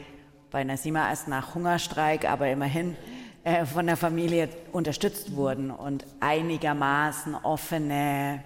[0.52, 2.96] bei Nasima erst nach Hungerstreik, aber immerhin
[3.44, 8.44] äh, von der Familie unterstützt wurden und einigermaßen offene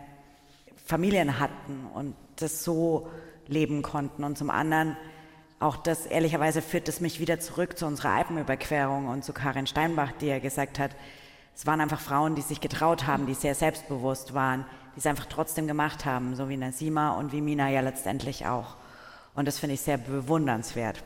[0.85, 3.07] Familien hatten und das so
[3.47, 4.23] leben konnten.
[4.23, 4.97] Und zum anderen
[5.59, 10.11] auch das, ehrlicherweise führt es mich wieder zurück zu unserer Alpenüberquerung und zu Karin Steinbach,
[10.19, 10.91] die ja gesagt hat,
[11.55, 14.65] es waren einfach Frauen, die sich getraut haben, die sehr selbstbewusst waren,
[14.95, 18.75] die es einfach trotzdem gemacht haben, so wie Nasima und wie Mina ja letztendlich auch.
[19.35, 21.03] Und das finde ich sehr bewundernswert.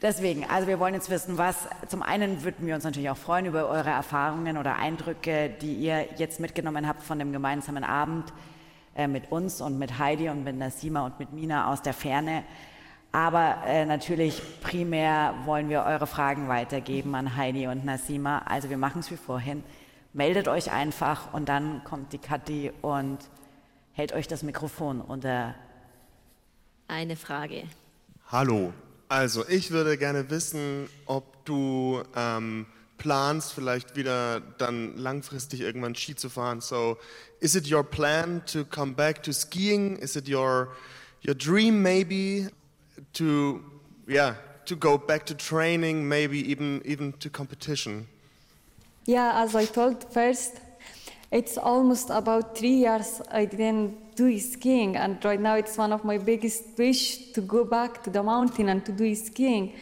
[0.00, 3.46] Deswegen, also wir wollen jetzt wissen, was, zum einen würden wir uns natürlich auch freuen
[3.46, 8.32] über eure Erfahrungen oder Eindrücke, die ihr jetzt mitgenommen habt von dem gemeinsamen Abend
[8.96, 12.44] äh, mit uns und mit Heidi und mit Nasima und mit Mina aus der Ferne.
[13.12, 18.42] Aber äh, natürlich primär wollen wir eure Fragen weitergeben an Heidi und Nasima.
[18.44, 19.62] Also wir machen es wie vorhin
[20.14, 23.18] meldet euch einfach und dann kommt die Kathi und
[23.92, 25.54] hält euch das Mikrofon unter.
[26.86, 27.64] Eine Frage.
[28.28, 28.72] Hallo.
[29.08, 32.66] Also ich würde gerne wissen, ob du ähm,
[32.98, 36.60] planst, vielleicht wieder dann langfristig irgendwann Ski zu fahren.
[36.60, 36.98] So,
[37.40, 39.96] is it your plan to come back to skiing?
[39.96, 40.72] Is it your
[41.26, 42.50] your dream maybe
[43.14, 43.60] to
[44.06, 44.36] yeah
[44.66, 48.06] to go back to training, maybe even even to competition?
[49.06, 50.60] Yeah, as I told first,
[51.30, 56.04] it's almost about three years I didn't do skiing, and right now it's one of
[56.04, 59.74] my biggest wish to go back to the mountain and to do skiing.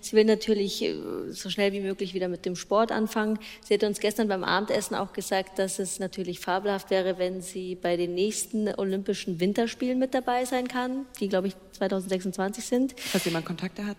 [0.00, 0.94] Sie will natürlich äh,
[1.30, 3.38] so schnell wie möglich wieder mit dem Sport anfangen.
[3.62, 7.74] Sie hat uns gestern beim Abendessen auch gesagt, dass es natürlich fabelhaft wäre, wenn sie
[7.74, 12.94] bei den nächsten Olympischen Winterspielen mit dabei sein kann, die, glaube ich, 2026 sind.
[12.98, 13.98] Falls jemand Kontakte hat.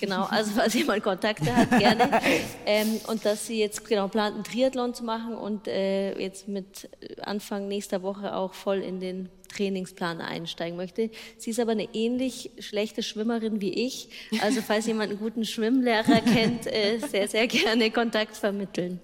[0.00, 2.20] Genau, also falls jemand Kontakte hat, gerne.
[2.66, 6.88] ähm, und dass sie jetzt genau plant, einen Triathlon zu machen und äh, jetzt mit
[7.22, 11.10] Anfang nächster Woche auch voll in den Trainingsplan einsteigen möchte.
[11.38, 14.08] Sie ist aber eine ähnlich schlechte Schwimmerin wie ich.
[14.42, 19.00] Also falls jemand einen guten Schwimmlehrer kennt, äh, sehr, sehr gerne Kontakt vermitteln.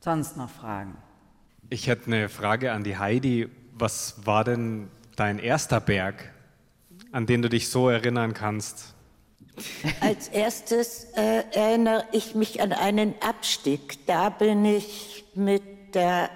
[0.00, 0.96] Sonst noch Fragen?
[1.70, 3.48] Ich hätte eine Frage an die Heidi.
[3.72, 6.32] Was war denn dein erster Berg,
[7.12, 8.94] an den du dich so erinnern kannst?
[10.00, 14.06] Als erstes äh, erinnere ich mich an einen Abstieg.
[14.06, 16.30] Da bin ich mit der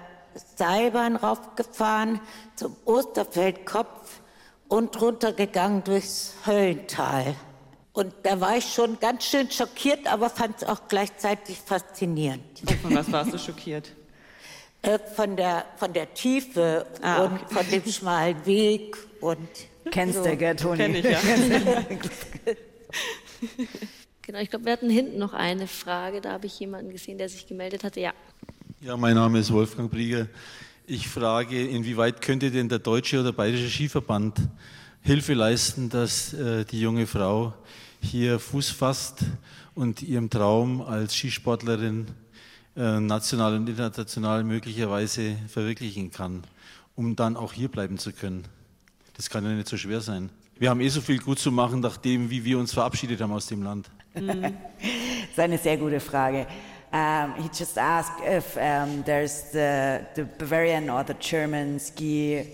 [0.55, 2.19] Seilbahn raufgefahren
[2.55, 4.21] zum Osterfeldkopf
[4.67, 7.35] und runtergegangen durchs Höllental.
[7.93, 12.43] Und da war ich schon ganz schön schockiert, aber fand es auch gleichzeitig faszinierend.
[12.83, 13.91] Von was warst du schockiert?
[14.83, 17.53] Äh, von, der, von der Tiefe ah, und okay.
[17.55, 18.95] von dem schmalen Weg.
[19.21, 19.49] Und
[19.89, 20.23] Kennst so.
[20.23, 20.77] du, gell, Toni?
[20.77, 21.17] Kenn ich, ja.
[24.21, 26.21] genau, ich glaube, wir hatten hinten noch eine Frage.
[26.21, 27.99] Da habe ich jemanden gesehen, der sich gemeldet hatte.
[27.99, 28.13] Ja.
[28.81, 30.27] Ja, mein Name ist Wolfgang Brieger.
[30.85, 34.39] Ich frage, inwieweit könnte denn der Deutsche oder Bayerische Skiverband
[35.01, 37.53] Hilfe leisten, dass äh, die junge Frau
[38.01, 39.19] hier Fuß fasst
[39.73, 42.07] und ihrem Traum als Skisportlerin
[42.75, 46.43] äh, national und international möglicherweise verwirklichen kann,
[46.95, 48.43] um dann auch hier bleiben zu können?
[49.15, 50.29] Das kann ja nicht so schwer sein.
[50.59, 53.45] Wir haben eh so viel gut zu machen, nachdem, wie wir uns verabschiedet haben aus
[53.45, 53.89] dem Land.
[54.13, 54.25] das
[55.31, 56.47] ist eine sehr gute Frage.
[56.91, 62.45] Um, he just asked if um, there's the, the Bavarian or the German ski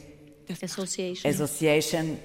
[0.62, 1.30] Association.
[1.30, 2.20] association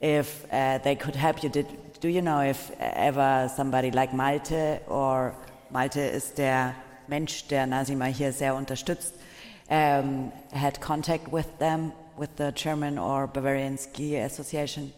[0.00, 1.48] if uh, they could help you.
[1.48, 1.66] Did,
[2.00, 5.34] do you know if ever somebody like Malte or
[5.70, 6.74] Malte ist der
[7.08, 9.14] Mensch, der Nasima hier sehr unterstützt,
[9.70, 14.92] um, had contact with them, with the German or Bavarian Ski Association?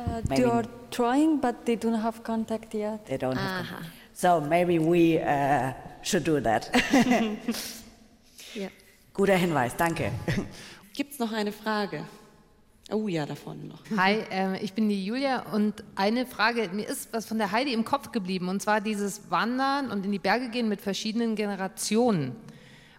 [0.00, 3.04] Uh, they are trying, but they don't have contact yet.
[3.06, 3.90] They don't have contact.
[4.14, 5.72] So maybe we uh,
[6.02, 6.70] should do that.
[8.54, 8.68] Ja.
[9.14, 10.10] Guter Hinweis, danke.
[10.92, 12.04] Gibt es noch eine Frage?
[12.90, 13.78] Oh ja, da vorne noch.
[13.96, 17.72] Hi, ähm, ich bin die Julia und eine Frage, mir ist was von der Heidi
[17.72, 22.34] im Kopf geblieben und zwar dieses Wandern und in die Berge gehen mit verschiedenen Generationen.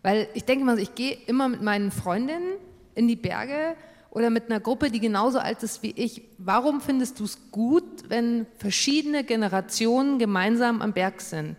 [0.04, 2.54] Weil ich denke mal, ich gehe immer mit meinen Freundinnen
[2.95, 3.76] in die Berge
[4.12, 6.22] oder mit einer Gruppe, die genauso alt ist wie ich.
[6.38, 11.55] Warum findest du es gut, wenn verschiedene Generationen gemeinsam am Berg sind?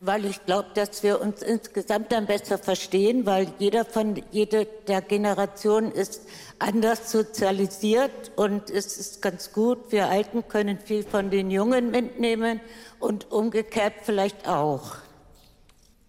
[0.00, 5.02] Weil ich glaube, dass wir uns insgesamt dann besser verstehen, weil jeder von jede der
[5.02, 6.22] Generationen ist
[6.60, 9.90] anders sozialisiert und es ist ganz gut.
[9.90, 12.60] Wir Alten können viel von den Jungen mitnehmen
[13.00, 14.98] und umgekehrt vielleicht auch.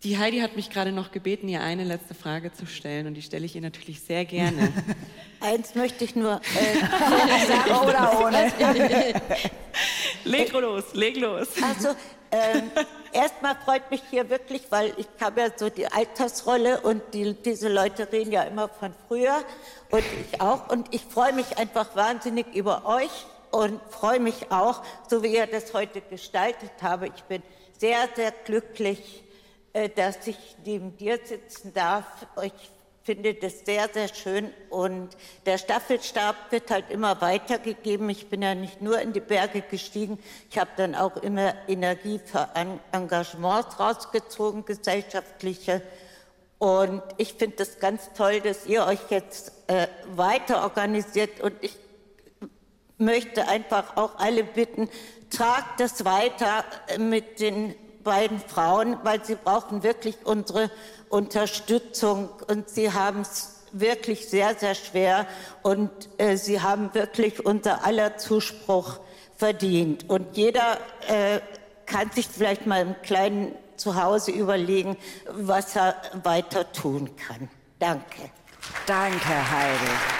[0.03, 3.21] Die Heidi hat mich gerade noch gebeten, ihr eine letzte Frage zu stellen und die
[3.21, 4.71] stelle ich ihr natürlich sehr gerne.
[5.41, 8.53] Eins möchte ich nur äh, Oder ohne.
[10.23, 11.49] leg los, leg los.
[11.61, 11.89] Also,
[12.31, 12.71] ähm,
[13.11, 17.67] erstmal freut mich hier wirklich, weil ich habe ja so die Altersrolle und die, diese
[17.67, 19.43] Leute reden ja immer von früher
[19.89, 20.69] und ich auch.
[20.69, 25.47] Und ich freue mich einfach wahnsinnig über euch und freue mich auch, so wie ihr
[25.47, 27.07] das heute gestaltet habe.
[27.07, 27.43] Ich bin
[27.77, 29.23] sehr, sehr glücklich,
[29.95, 32.05] dass ich neben dir sitzen darf.
[32.41, 32.53] Ich
[33.03, 34.51] finde das sehr, sehr schön.
[34.69, 35.09] Und
[35.45, 38.09] der Staffelstab wird halt immer weitergegeben.
[38.09, 42.19] Ich bin ja nicht nur in die Berge gestiegen, ich habe dann auch immer Energie
[42.23, 42.49] für
[42.91, 45.81] Engagements rausgezogen, gesellschaftliche.
[46.59, 51.39] Und ich finde das ganz toll, dass ihr euch jetzt äh, weiter organisiert.
[51.39, 51.77] Und ich
[52.99, 54.89] möchte einfach auch alle bitten,
[55.29, 56.65] tragt das weiter
[56.97, 60.71] mit den beiden Frauen, weil sie brauchen wirklich unsere
[61.09, 65.27] Unterstützung und sie haben es wirklich sehr, sehr schwer
[65.61, 68.99] und äh, sie haben wirklich unser aller Zuspruch
[69.37, 70.09] verdient.
[70.09, 70.77] Und jeder
[71.07, 71.39] äh,
[71.85, 74.97] kann sich vielleicht mal im kleinen Zuhause überlegen,
[75.31, 77.49] was er weiter tun kann.
[77.79, 78.29] Danke.
[78.85, 80.18] Danke, Heidi.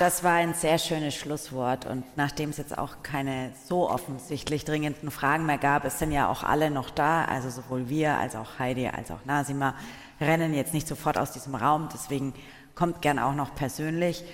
[0.00, 1.86] Das war ein sehr schönes Schlusswort.
[1.86, 6.28] Und nachdem es jetzt auch keine so offensichtlich dringenden Fragen mehr gab, es sind ja
[6.28, 9.74] auch alle noch da, also sowohl wir als auch Heidi als auch Nasima
[10.20, 12.34] rennen jetzt nicht sofort aus diesem Raum, deswegen
[12.74, 14.24] kommt gern auch noch persönlich.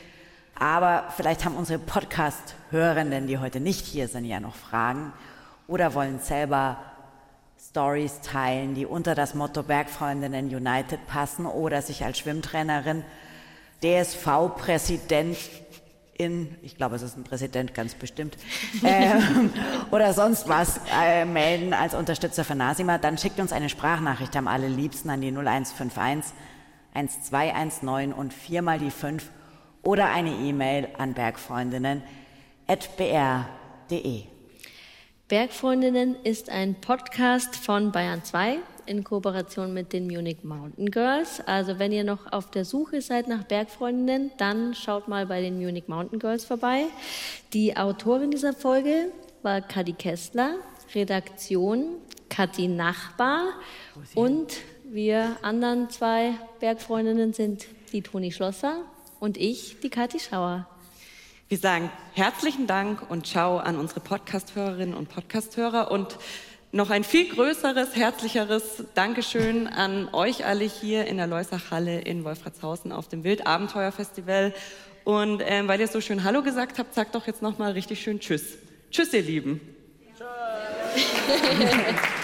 [0.58, 5.12] Aber vielleicht haben unsere Podcast-Hörenden, die heute nicht hier sind, ja noch Fragen
[5.68, 6.78] oder wollen selber
[7.68, 13.04] Stories teilen, die unter das Motto Bergfreundinnen United passen oder sich als Schwimmtrainerin
[13.82, 15.36] DSV-Präsident
[16.20, 18.36] in, ich glaube, es ist ein Präsident ganz bestimmt,
[18.84, 19.50] ähm,
[19.90, 24.46] oder sonst was äh, melden als Unterstützer von Nasima, dann schickt uns eine Sprachnachricht am
[24.46, 26.32] allerliebsten an die 0151
[26.92, 29.30] 1219 und viermal die 5
[29.82, 32.02] oder eine E-Mail an bergfreundinnen
[32.66, 34.24] at br.de.
[35.30, 41.40] Bergfreundinnen ist ein Podcast von Bayern 2 in Kooperation mit den Munich Mountain Girls.
[41.46, 45.56] Also wenn ihr noch auf der Suche seid nach Bergfreundinnen, dann schaut mal bei den
[45.56, 46.86] Munich Mountain Girls vorbei.
[47.52, 49.12] Die Autorin dieser Folge
[49.42, 50.56] war Kadi Kessler,
[50.96, 53.50] Redaktion Kathi Nachbar
[54.16, 58.78] und wir anderen zwei Bergfreundinnen sind die Toni Schlosser
[59.20, 60.66] und ich, die Kathi Schauer.
[61.50, 66.16] Wir sagen herzlichen Dank und Ciao an unsere Podcast-Hörerinnen und Podcast-Hörer und
[66.70, 72.92] noch ein viel größeres, herzlicheres Dankeschön an euch alle hier in der Leusachhalle in Wolfratshausen
[72.92, 74.54] auf dem Wildabenteuerfestival.
[75.02, 78.20] Und ähm, weil ihr so schön Hallo gesagt habt, sagt doch jetzt nochmal richtig schön
[78.20, 78.56] Tschüss.
[78.92, 79.60] Tschüss, ihr Lieben.
[80.16, 80.28] Tschüss.